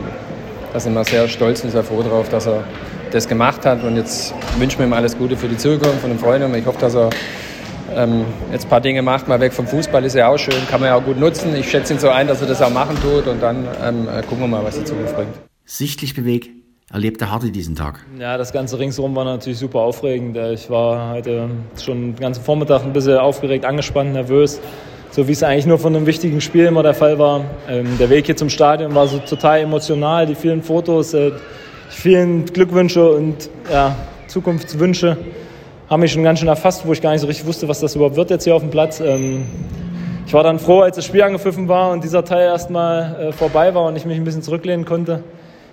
da 0.72 0.80
sind 0.80 0.94
wir 0.94 1.04
sehr 1.04 1.28
stolz 1.28 1.62
und 1.64 1.72
sehr 1.72 1.84
froh 1.84 2.02
drauf, 2.02 2.30
dass 2.30 2.48
er 2.48 2.64
das 3.14 3.28
gemacht 3.28 3.66
hat. 3.66 3.84
Und 3.84 3.96
jetzt 3.96 4.34
wünschen 4.58 4.80
wir 4.80 4.86
ihm 4.86 4.94
alles 4.94 5.18
Gute 5.18 5.38
für 5.38 5.48
die 5.48 5.58
Zukunft 5.58 6.00
von 6.00 6.10
den 6.10 6.20
Freunden. 6.20 6.54
Ich 6.56 6.66
hoffe, 6.66 6.80
dass 6.80 6.96
er 6.96 7.10
ähm, 7.96 8.26
jetzt 8.52 8.66
ein 8.66 8.70
paar 8.70 8.82
Dinge 8.82 9.02
macht, 9.02 9.28
mal 9.28 9.40
weg 9.40 9.54
vom 9.54 9.68
Fußball, 9.68 10.04
ist 10.06 10.16
ja 10.16 10.28
auch 10.28 10.38
schön, 10.38 10.56
kann 10.70 10.80
man 10.80 10.90
ja 10.90 10.96
auch 10.96 11.04
gut 11.04 11.20
nutzen. 11.20 11.56
Ich 11.56 11.70
schätze 11.70 11.94
ihn 11.94 12.00
so 12.00 12.10
ein, 12.10 12.28
dass 12.28 12.42
er 12.42 12.48
das 12.48 12.62
auch 12.62 12.72
machen 12.72 12.98
tut 13.02 13.28
und 13.28 13.42
dann 13.42 13.68
ähm, 13.84 14.08
gucken 14.28 14.40
wir 14.40 14.48
mal, 14.48 14.64
was 14.64 14.78
die 14.78 14.86
Zukunft 14.86 15.16
bringt. 15.16 15.34
Sichtlich 15.66 16.14
bewegt 16.14 16.50
erlebte 16.92 17.32
Hardy 17.32 17.52
diesen 17.52 17.76
Tag? 17.76 18.00
Ja, 18.20 18.38
das 18.38 18.52
ganze 18.52 18.78
ringsherum 18.78 19.16
war 19.16 19.26
natürlich 19.26 19.60
super 19.60 19.80
aufregend. 19.80 20.38
Ich 20.38 20.70
war 20.70 21.14
heute 21.14 21.50
schon 21.82 22.14
den 22.14 22.16
ganzen 22.18 22.44
Vormittag 22.44 22.84
ein 22.84 22.94
bisschen 22.94 23.18
aufgeregt, 23.18 23.66
angespannt, 23.66 24.14
nervös. 24.14 24.60
So 25.12 25.28
wie 25.28 25.34
es 25.34 25.44
eigentlich 25.44 25.66
nur 25.66 25.78
von 25.78 25.96
einem 25.96 26.06
wichtigen 26.06 26.40
Spiel 26.40 26.66
immer 26.66 26.84
der 26.84 26.94
Fall 26.94 27.20
war. 27.20 27.44
Ähm, 27.68 27.98
der 27.98 28.10
Weg 28.10 28.28
hier 28.28 28.38
zum 28.38 28.50
Stadion 28.50 28.96
war 28.96 29.08
so 29.08 29.20
total 29.20 29.60
emotional. 29.60 30.26
Die 30.26 30.36
vielen 30.36 30.64
Fotos, 30.64 31.14
äh, 31.14 31.32
vielen 31.92 32.46
Glückwünsche 32.46 33.12
und 33.12 33.50
ja, 33.72 33.96
Zukunftswünsche 34.28 35.18
haben 35.90 36.00
mich 36.00 36.14
schon 36.14 36.24
ganz 36.24 36.40
schön 36.40 36.48
erfasst, 36.48 36.88
wo 36.88 36.94
ich 36.94 37.02
gar 37.02 37.12
nicht 37.12 37.22
so 37.22 37.28
richtig 37.28 37.46
wusste, 37.46 37.68
was 37.68 37.82
das 37.82 37.96
überhaupt 37.96 38.16
wird 38.16 38.30
jetzt 38.30 38.46
hier 38.46 38.56
auf 38.56 38.62
dem 38.62 38.72
Platz. 38.72 39.02
Ähm, 39.02 39.44
ich 40.26 40.34
war 40.34 40.44
dann 40.44 40.58
froh, 40.58 40.82
als 40.82 40.96
das 40.96 41.06
Spiel 41.06 41.22
angepfiffen 41.22 41.68
war 41.68 41.92
und 41.92 42.04
dieser 42.04 42.24
Teil 42.24 42.46
erstmal 42.46 43.28
äh, 43.28 43.32
vorbei 43.34 43.76
war 43.76 43.86
und 43.86 43.98
ich 43.98 44.06
mich 44.06 44.18
ein 44.18 44.24
bisschen 44.24 44.42
zurücklehnen 44.42 44.86
konnte. 44.86 45.24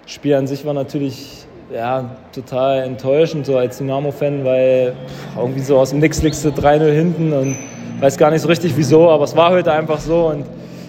Das 0.03 0.13
Spiel 0.13 0.35
an 0.35 0.49
sich 0.49 0.67
war 0.67 0.75
natürlich 0.75 1.47
ja, 1.73 2.17
total 2.33 2.83
enttäuschend, 2.83 3.47
so 3.47 3.57
als 3.57 3.79
Dynamo-Fan, 3.79 4.45
weil 4.45 4.95
irgendwie 5.37 5.61
so 5.61 5.79
aus 5.79 5.91
dem 5.91 6.01
Nix 6.01 6.21
liegst 6.23 6.45
du 6.45 6.49
3-0 6.49 6.91
hinten 6.91 7.33
und 7.33 7.57
weiß 8.01 8.17
gar 8.17 8.31
nicht 8.31 8.43
so 8.43 8.49
richtig 8.49 8.73
wieso, 8.77 9.09
aber 9.11 9.25
es 9.25 9.37
war 9.37 9.51
heute 9.51 9.73
einfach 9.73 10.01
so 10.01 10.27
und 10.27 10.45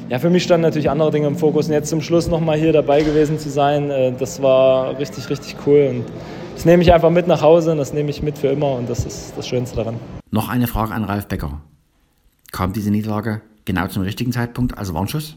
ja, 0.10 0.17
für 0.17 0.30
mich 0.30 0.43
standen 0.43 0.63
natürlich 0.63 0.89
andere 0.89 1.12
Dinge 1.12 1.28
im 1.28 1.36
Fokus. 1.36 1.67
Und 1.67 1.74
jetzt 1.74 1.89
zum 1.89 2.02
Schluss 2.02 2.28
nochmal 2.28 2.58
hier 2.58 2.74
dabei 2.74 3.04
gewesen 3.04 3.38
zu 3.38 3.50
sein, 3.50 3.89
äh, 3.91 4.12
das 4.12 4.41
war 4.41 4.98
richtig, 4.98 5.30
richtig 5.30 5.56
cool. 5.65 5.88
Und 5.91 6.06
das 6.56 6.65
nehme 6.65 6.82
ich 6.82 6.91
einfach 6.91 7.12
mit 7.12 7.28
nach 7.28 7.41
Hause 7.41 7.72
und 7.72 7.78
das 7.78 7.93
nehme 7.93 8.10
ich 8.10 8.22
mit 8.22 8.38
für 8.38 8.48
immer 8.48 8.74
und 8.74 8.89
das 8.89 9.06
ist 9.06 9.34
das 9.38 9.48
Schönste 9.48 9.78
daran. 9.78 9.95
Noch 10.32 10.50
eine 10.50 10.67
Frage 10.67 10.93
an 10.93 11.04
Ralf 11.04 11.28
Becker. 11.28 11.62
Kam 12.52 12.74
diese 12.74 12.89
Niederlage 12.89 13.41
genau 13.65 13.88
zum 13.88 14.04
richtigen 14.04 14.32
Zeitpunkt 14.32 14.78
als 14.78 14.93
Warnschuss? 14.93 15.36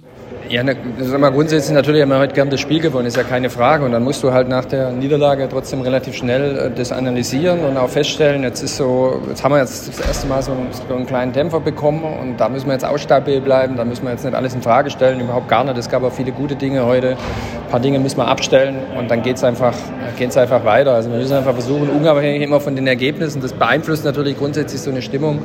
Ja, 0.52 0.62
ne, 0.62 0.76
sag 0.98 1.18
mal, 1.18 1.30
grundsätzlich 1.30 1.72
natürlich 1.74 2.02
haben 2.02 2.10
wir 2.10 2.18
heute 2.18 2.34
gern 2.34 2.50
das 2.50 2.60
Spiel 2.60 2.78
gewonnen, 2.78 3.06
ist 3.06 3.16
ja 3.16 3.22
keine 3.22 3.48
Frage. 3.48 3.86
Und 3.86 3.92
dann 3.92 4.04
musst 4.04 4.22
du 4.22 4.34
halt 4.34 4.50
nach 4.50 4.66
der 4.66 4.90
Niederlage 4.90 5.48
trotzdem 5.50 5.80
relativ 5.80 6.14
schnell 6.14 6.58
äh, 6.58 6.70
das 6.70 6.92
analysieren 6.92 7.60
und 7.60 7.78
auch 7.78 7.88
feststellen, 7.88 8.42
jetzt 8.42 8.62
ist 8.62 8.76
so, 8.76 9.18
jetzt 9.30 9.42
haben 9.42 9.52
wir 9.52 9.60
jetzt 9.60 9.88
das 9.88 10.06
erste 10.06 10.26
Mal 10.26 10.42
so 10.42 10.52
einen, 10.52 10.66
so 10.70 10.94
einen 10.94 11.06
kleinen 11.06 11.32
Dämpfer 11.32 11.58
bekommen 11.58 12.04
und 12.04 12.36
da 12.36 12.50
müssen 12.50 12.66
wir 12.66 12.74
jetzt 12.74 12.84
auch 12.84 12.98
stabil 12.98 13.40
bleiben, 13.40 13.78
da 13.78 13.86
müssen 13.86 14.04
wir 14.04 14.10
jetzt 14.10 14.26
nicht 14.26 14.34
alles 14.34 14.54
in 14.54 14.60
Frage 14.60 14.90
stellen, 14.90 15.20
überhaupt 15.20 15.48
gar 15.48 15.64
nicht. 15.64 15.78
Es 15.78 15.88
gab 15.88 16.02
auch 16.02 16.12
viele 16.12 16.32
gute 16.32 16.54
Dinge 16.54 16.84
heute, 16.84 17.12
ein 17.12 17.70
paar 17.70 17.80
Dinge 17.80 17.98
müssen 17.98 18.18
wir 18.18 18.28
abstellen 18.28 18.76
und 18.98 19.10
dann 19.10 19.22
geht 19.22 19.36
es 19.36 19.44
einfach, 19.44 19.72
geht's 20.18 20.36
einfach 20.36 20.66
weiter. 20.66 20.92
Also 20.92 21.10
wir 21.10 21.16
müssen 21.16 21.34
einfach 21.34 21.54
versuchen, 21.54 21.88
unabhängig 21.88 22.42
immer 22.42 22.60
von 22.60 22.76
den 22.76 22.86
Ergebnissen, 22.86 23.40
das 23.40 23.54
beeinflusst 23.54 24.04
natürlich 24.04 24.36
grundsätzlich 24.36 24.82
so 24.82 24.90
eine 24.90 25.00
Stimmung, 25.00 25.38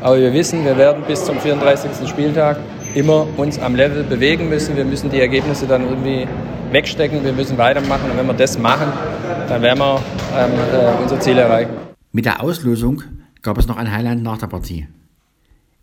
aber 0.00 0.18
wir 0.18 0.32
wissen, 0.32 0.64
wir 0.64 0.78
werden 0.78 1.04
bis 1.06 1.22
zum 1.22 1.38
34. 1.38 2.08
Spieltag 2.08 2.56
immer 2.94 3.26
uns 3.36 3.58
am 3.58 3.74
Level 3.74 4.04
bewegen 4.04 4.48
müssen. 4.48 4.76
Wir 4.76 4.84
müssen 4.84 5.10
die 5.10 5.20
Ergebnisse 5.20 5.66
dann 5.66 5.82
irgendwie 5.82 6.26
wegstecken, 6.70 7.24
wir 7.24 7.32
müssen 7.32 7.58
weitermachen 7.58 8.10
und 8.10 8.16
wenn 8.16 8.26
wir 8.26 8.34
das 8.34 8.58
machen, 8.58 8.92
dann 9.48 9.62
werden 9.62 9.78
wir 9.78 10.02
ähm, 10.36 10.52
äh, 10.72 11.02
unser 11.02 11.20
Ziel 11.20 11.38
erreichen. 11.38 11.70
Mit 12.12 12.24
der 12.24 12.42
Auslosung 12.42 13.02
gab 13.42 13.58
es 13.58 13.66
noch 13.66 13.76
ein 13.76 13.92
Highlight 13.92 14.22
nach 14.22 14.38
der 14.38 14.46
Partie. 14.46 14.88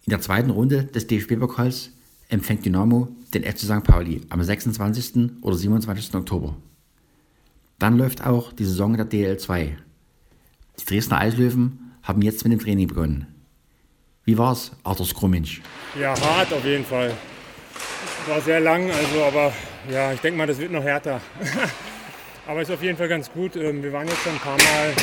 In 0.06 0.10
der 0.10 0.21
zweiten 0.21 0.50
Runde 0.50 0.86
des 0.86 1.08
DFB-Pokals 1.08 1.91
empfängt 2.30 2.65
Dynamo 2.65 3.10
den 3.34 3.43
FC 3.43 3.60
St. 3.60 3.84
Pauli 3.84 4.21
am 4.30 4.41
26. 4.41 5.32
oder 5.41 5.56
27. 5.56 6.15
Oktober. 6.15 6.56
Dann 7.78 7.97
läuft 7.97 8.26
auch 8.26 8.52
die 8.52 8.65
Saison 8.65 8.95
der 8.95 9.10
DL2. 9.10 9.69
Die 10.80 10.86
Dresdner 10.86 11.19
Eislöwen 11.19 11.91
haben 12.04 12.21
jetzt 12.21 12.43
mit 12.43 12.54
dem 12.54 12.60
Training 12.60 12.88
begonnen. 12.88 13.28
Wie 14.26 14.38
war's, 14.38 14.72
Arthur 14.84 15.06
Skruminsch? 15.06 15.62
Ja, 16.00 16.14
hart 16.20 16.54
auf 16.54 16.64
jeden 16.64 16.86
Fall. 16.86 17.14
War 18.28 18.42
sehr 18.42 18.60
lang, 18.60 18.90
also 18.92 19.24
aber 19.24 19.52
ja, 19.90 20.14
ich 20.14 20.20
denke 20.20 20.38
mal, 20.38 20.48
das 20.48 20.60
wird 20.60 20.72
noch 20.72 20.84
härter. 20.84 21.20
aber 22.48 22.62
ist 22.62 22.72
auf 22.72 22.84
jeden 22.84 22.98
Fall 22.98 23.08
ganz 23.08 23.32
gut. 23.32 23.56
Ähm, 23.56 23.82
wir 23.82 23.92
waren 23.92 24.08
jetzt 24.08 24.22
schon 24.22 24.34
ein 24.34 24.40
paar 24.40 24.58
Mal, 24.58 24.94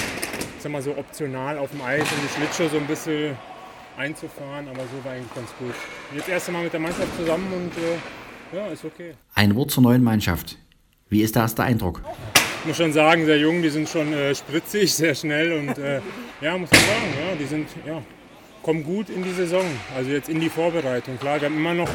sag 0.60 0.70
mal 0.70 0.82
so 0.82 0.96
optional 0.96 1.58
auf 1.58 1.70
dem 1.72 1.82
Eis, 1.82 2.02
um 2.02 2.18
die 2.22 2.34
Schlittschuhe 2.34 2.68
so 2.68 2.76
ein 2.76 2.86
bisschen 2.86 3.36
einzufahren, 3.96 4.68
aber 4.68 4.82
so 4.82 5.04
war 5.04 5.12
eigentlich 5.12 5.34
ganz 5.34 5.50
gut. 5.58 5.74
Jetzt 6.14 6.28
erst 6.28 6.48
einmal 6.48 6.62
mit 6.62 6.72
der 6.72 6.80
Mannschaft 6.80 7.08
zusammen 7.16 7.52
und 7.52 7.72
äh, 7.76 8.56
ja, 8.56 8.68
ist 8.68 8.84
okay. 8.84 9.14
Ein 9.34 9.56
Wort 9.56 9.72
zur 9.72 9.82
neuen 9.82 10.04
Mannschaft. 10.04 10.56
Wie 11.08 11.22
ist 11.22 11.34
der 11.34 11.42
erste 11.42 11.64
Eindruck? 11.64 12.02
muss 12.68 12.76
schon 12.76 12.92
sagen, 12.92 13.24
sehr 13.24 13.38
jung, 13.38 13.62
die 13.62 13.70
sind 13.70 13.88
schon 13.88 14.12
äh, 14.12 14.34
spritzig, 14.34 14.94
sehr 14.94 15.14
schnell 15.14 15.52
und 15.52 15.78
äh, 15.78 16.00
ja, 16.40 16.56
muss 16.56 16.70
man 16.70 16.80
sagen, 16.80 17.14
ja, 17.18 17.34
die 17.34 17.46
sind, 17.46 17.68
ja, 17.84 18.02
kommen 18.62 18.84
gut 18.84 19.10
in 19.10 19.22
die 19.22 19.32
Saison, 19.32 19.64
also 19.96 20.10
jetzt 20.10 20.28
in 20.28 20.40
die 20.40 20.48
Vorbereitung. 20.48 21.18
Klar, 21.18 21.40
wir 21.40 21.48
haben 21.48 21.56
immer 21.56 21.74
noch 21.74 21.88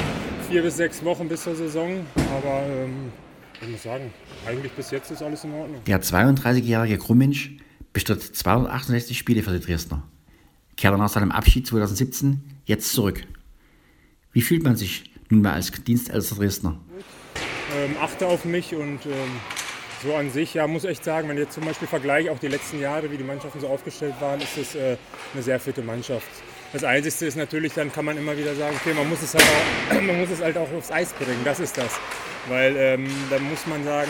vier 0.49 0.61
bis 0.61 0.77
sechs 0.77 1.03
Wochen 1.03 1.27
bis 1.27 1.43
zur 1.43 1.55
Saison, 1.55 2.05
aber 2.15 2.63
ähm, 2.67 3.11
ich 3.61 3.69
muss 3.69 3.83
sagen, 3.83 4.11
eigentlich 4.45 4.71
bis 4.73 4.91
jetzt 4.91 5.11
ist 5.11 5.21
alles 5.21 5.43
in 5.43 5.53
Ordnung. 5.53 5.83
Der 5.85 6.01
32-jährige 6.01 6.97
Krummensch 6.97 7.51
bestritt 7.93 8.21
268 8.21 9.17
Spiele 9.17 9.43
für 9.43 9.51
die 9.51 9.65
Dresdner, 9.65 10.03
kehrte 10.77 10.97
nach 10.97 11.09
seinem 11.09 11.31
Abschied 11.31 11.67
2017 11.67 12.41
jetzt 12.65 12.91
zurück. 12.93 13.21
Wie 14.31 14.41
fühlt 14.41 14.63
man 14.63 14.75
sich 14.75 15.11
nunmehr 15.29 15.53
als 15.53 15.71
dienstältester 15.71 16.35
Dresdner? 16.35 16.79
Ähm, 17.77 17.95
achte 18.01 18.27
auf 18.27 18.45
mich 18.45 18.75
und 18.75 19.05
ähm, 19.05 19.39
so 20.03 20.15
an 20.15 20.29
sich, 20.29 20.53
ja, 20.55 20.67
muss 20.67 20.83
echt 20.83 21.03
sagen, 21.03 21.29
wenn 21.29 21.37
ich 21.37 21.43
jetzt 21.43 21.53
zum 21.53 21.65
Beispiel 21.65 21.87
vergleiche, 21.87 22.31
auch 22.31 22.39
die 22.39 22.47
letzten 22.47 22.79
Jahre, 22.79 23.09
wie 23.11 23.17
die 23.17 23.23
Mannschaften 23.23 23.59
so 23.59 23.67
aufgestellt 23.67 24.15
waren, 24.19 24.41
ist 24.41 24.57
es 24.57 24.75
äh, 24.75 24.97
eine 25.33 25.41
sehr 25.41 25.59
fitte 25.59 25.81
Mannschaft. 25.81 26.27
Das 26.73 26.83
Einzige 26.83 27.25
ist 27.25 27.37
natürlich, 27.37 27.73
dann 27.73 27.93
kann 27.93 28.03
man 28.03 28.17
immer 28.17 28.35
wieder 28.35 28.55
sagen, 28.55 28.75
okay, 28.81 28.95
man 28.95 29.07
muss 29.07 29.21
es 29.21 29.35
halt 29.35 29.43
auch, 29.43 30.01
man 30.01 30.19
muss 30.19 30.31
es 30.31 30.41
halt 30.41 30.57
auch 30.57 30.71
aufs 30.73 30.91
Eis 30.91 31.13
bringen, 31.13 31.41
das 31.45 31.59
ist 31.59 31.77
das. 31.77 31.99
Weil 32.47 32.75
ähm, 32.75 33.07
dann 33.29 33.43
muss 33.43 33.67
man 33.67 33.83
sagen, 33.83 34.09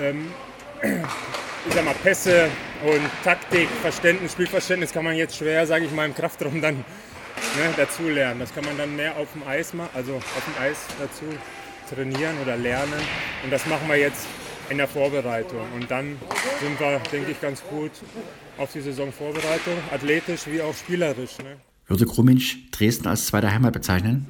ähm, 0.00 0.32
ich 0.82 1.74
sag 1.74 1.84
mal, 1.84 1.94
Pässe 2.02 2.48
und 2.82 3.02
Taktik, 3.22 3.68
Verständnis, 3.82 4.32
Spielverständnis 4.32 4.90
kann 4.90 5.04
man 5.04 5.16
jetzt 5.16 5.36
schwer, 5.36 5.66
sage 5.66 5.84
ich 5.84 5.92
mal, 5.92 6.06
im 6.06 6.14
Kraftraum 6.14 6.62
dann 6.62 6.76
ne, 6.76 7.74
dazu 7.76 8.08
lernen. 8.08 8.40
Das 8.40 8.54
kann 8.54 8.64
man 8.64 8.78
dann 8.78 8.96
mehr 8.96 9.14
auf 9.18 9.30
dem 9.34 9.46
Eis 9.46 9.74
machen, 9.74 9.90
also 9.92 10.14
auf 10.14 10.44
dem 10.46 10.62
Eis 10.62 10.78
dazu 10.98 11.24
trainieren 11.94 12.40
oder 12.40 12.56
lernen. 12.56 13.00
Und 13.44 13.52
das 13.52 13.66
machen 13.66 13.86
wir 13.86 13.96
jetzt 13.96 14.26
in 14.70 14.78
der 14.78 14.88
Vorbereitung. 14.88 15.60
Und 15.74 15.90
dann 15.90 16.18
sind 16.58 16.80
wir, 16.80 17.00
denke 17.12 17.32
ich, 17.32 17.40
ganz 17.42 17.62
gut 17.64 17.92
auf 18.56 18.72
die 18.72 18.80
Saisonvorbereitung, 18.80 19.76
athletisch 19.92 20.46
wie 20.46 20.62
auch 20.62 20.74
spielerisch. 20.74 21.36
Ne? 21.38 21.58
Würde 21.86 22.06
Krummensch 22.06 22.70
Dresden 22.70 23.08
als 23.08 23.26
zweite 23.26 23.52
Heimat 23.52 23.72
bezeichnen? 23.72 24.26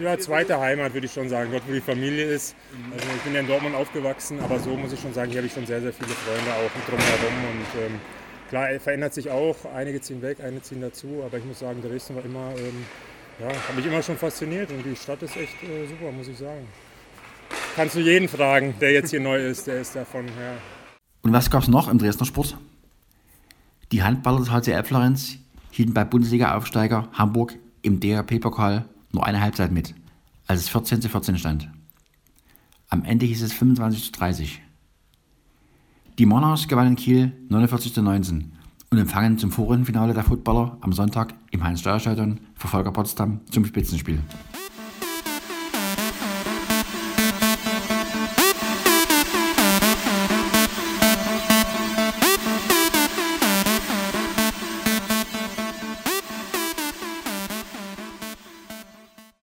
Ja, 0.00 0.18
zweite 0.18 0.58
Heimat 0.58 0.94
würde 0.94 1.06
ich 1.06 1.12
schon 1.12 1.28
sagen, 1.28 1.50
dort 1.52 1.68
wo 1.68 1.72
die 1.72 1.80
Familie 1.80 2.24
ist. 2.24 2.54
Also 2.90 3.04
ich 3.16 3.22
bin 3.22 3.34
ja 3.34 3.40
in 3.40 3.46
Dortmund 3.46 3.74
aufgewachsen, 3.74 4.40
aber 4.40 4.58
so 4.58 4.74
muss 4.76 4.92
ich 4.92 5.00
schon 5.00 5.12
sagen, 5.12 5.30
hier 5.30 5.38
habe 5.38 5.46
ich 5.46 5.52
schon 5.52 5.66
sehr, 5.66 5.80
sehr 5.82 5.92
viele 5.92 6.08
Freunde 6.08 6.50
auch 6.52 6.88
drumherum. 6.88 7.34
Und 7.50 7.82
ähm, 7.84 8.00
klar, 8.48 8.68
verändert 8.80 9.12
sich 9.12 9.30
auch, 9.30 9.56
einige 9.74 10.00
ziehen 10.00 10.22
weg, 10.22 10.38
einige 10.42 10.62
ziehen 10.62 10.80
dazu, 10.80 11.22
aber 11.24 11.36
ich 11.36 11.44
muss 11.44 11.58
sagen, 11.58 11.82
Dresden 11.82 12.16
war 12.16 12.24
immer, 12.24 12.52
ähm, 12.56 12.86
ja, 13.40 13.48
hat 13.48 13.76
mich 13.76 13.84
immer 13.84 14.02
schon 14.02 14.16
fasziniert 14.16 14.70
und 14.70 14.84
die 14.84 14.96
Stadt 14.96 15.22
ist 15.22 15.36
echt 15.36 15.62
äh, 15.64 15.86
super, 15.86 16.12
muss 16.12 16.28
ich 16.28 16.38
sagen. 16.38 16.66
Kannst 17.76 17.94
du 17.94 18.00
jeden 18.00 18.28
fragen, 18.28 18.74
der 18.80 18.92
jetzt 18.92 19.10
hier 19.10 19.20
neu 19.30 19.44
ist, 19.44 19.66
der 19.66 19.82
ist 19.82 19.94
davon, 19.94 20.26
ja. 20.26 20.54
Und 21.22 21.34
was 21.34 21.50
gab 21.50 21.62
es 21.62 21.68
noch 21.68 21.88
im 21.88 21.98
Dresdner 21.98 22.24
Sport? 22.24 22.56
Die 23.92 24.02
Handballer 24.02 24.38
des 24.38 24.50
HCL 24.50 24.84
Florenz 24.84 25.36
hielten 25.70 25.94
bei 25.94 26.04
Bundesliga-Aufsteiger 26.04 27.08
Hamburg 27.12 27.58
im 27.82 28.00
DRP-Pokal 28.00 28.86
nur 29.12 29.24
eine 29.24 29.40
Halbzeit 29.40 29.72
mit, 29.72 29.94
als 30.46 30.60
es 30.60 30.68
14 30.68 31.02
zu 31.02 31.08
14 31.08 31.38
stand. 31.38 31.70
Am 32.88 33.04
Ende 33.04 33.26
hieß 33.26 33.42
es 33.42 33.52
25 33.52 34.04
zu 34.04 34.12
30. 34.12 34.62
Die 36.18 36.26
Monarchs 36.26 36.68
gewannen 36.68 36.96
Kiel 36.96 37.32
49 37.48 37.94
zu 37.94 38.02
19 38.02 38.52
und 38.90 38.98
empfangen 38.98 39.38
zum 39.38 39.52
Vorrundenfinale 39.52 40.12
der 40.12 40.24
Footballer 40.24 40.76
am 40.80 40.92
Sonntag 40.92 41.34
im 41.50 41.62
Heinz-Steuer-Stadion 41.62 42.40
Verfolger 42.54 42.92
Potsdam 42.92 43.40
zum 43.50 43.64
Spitzenspiel. 43.64 44.20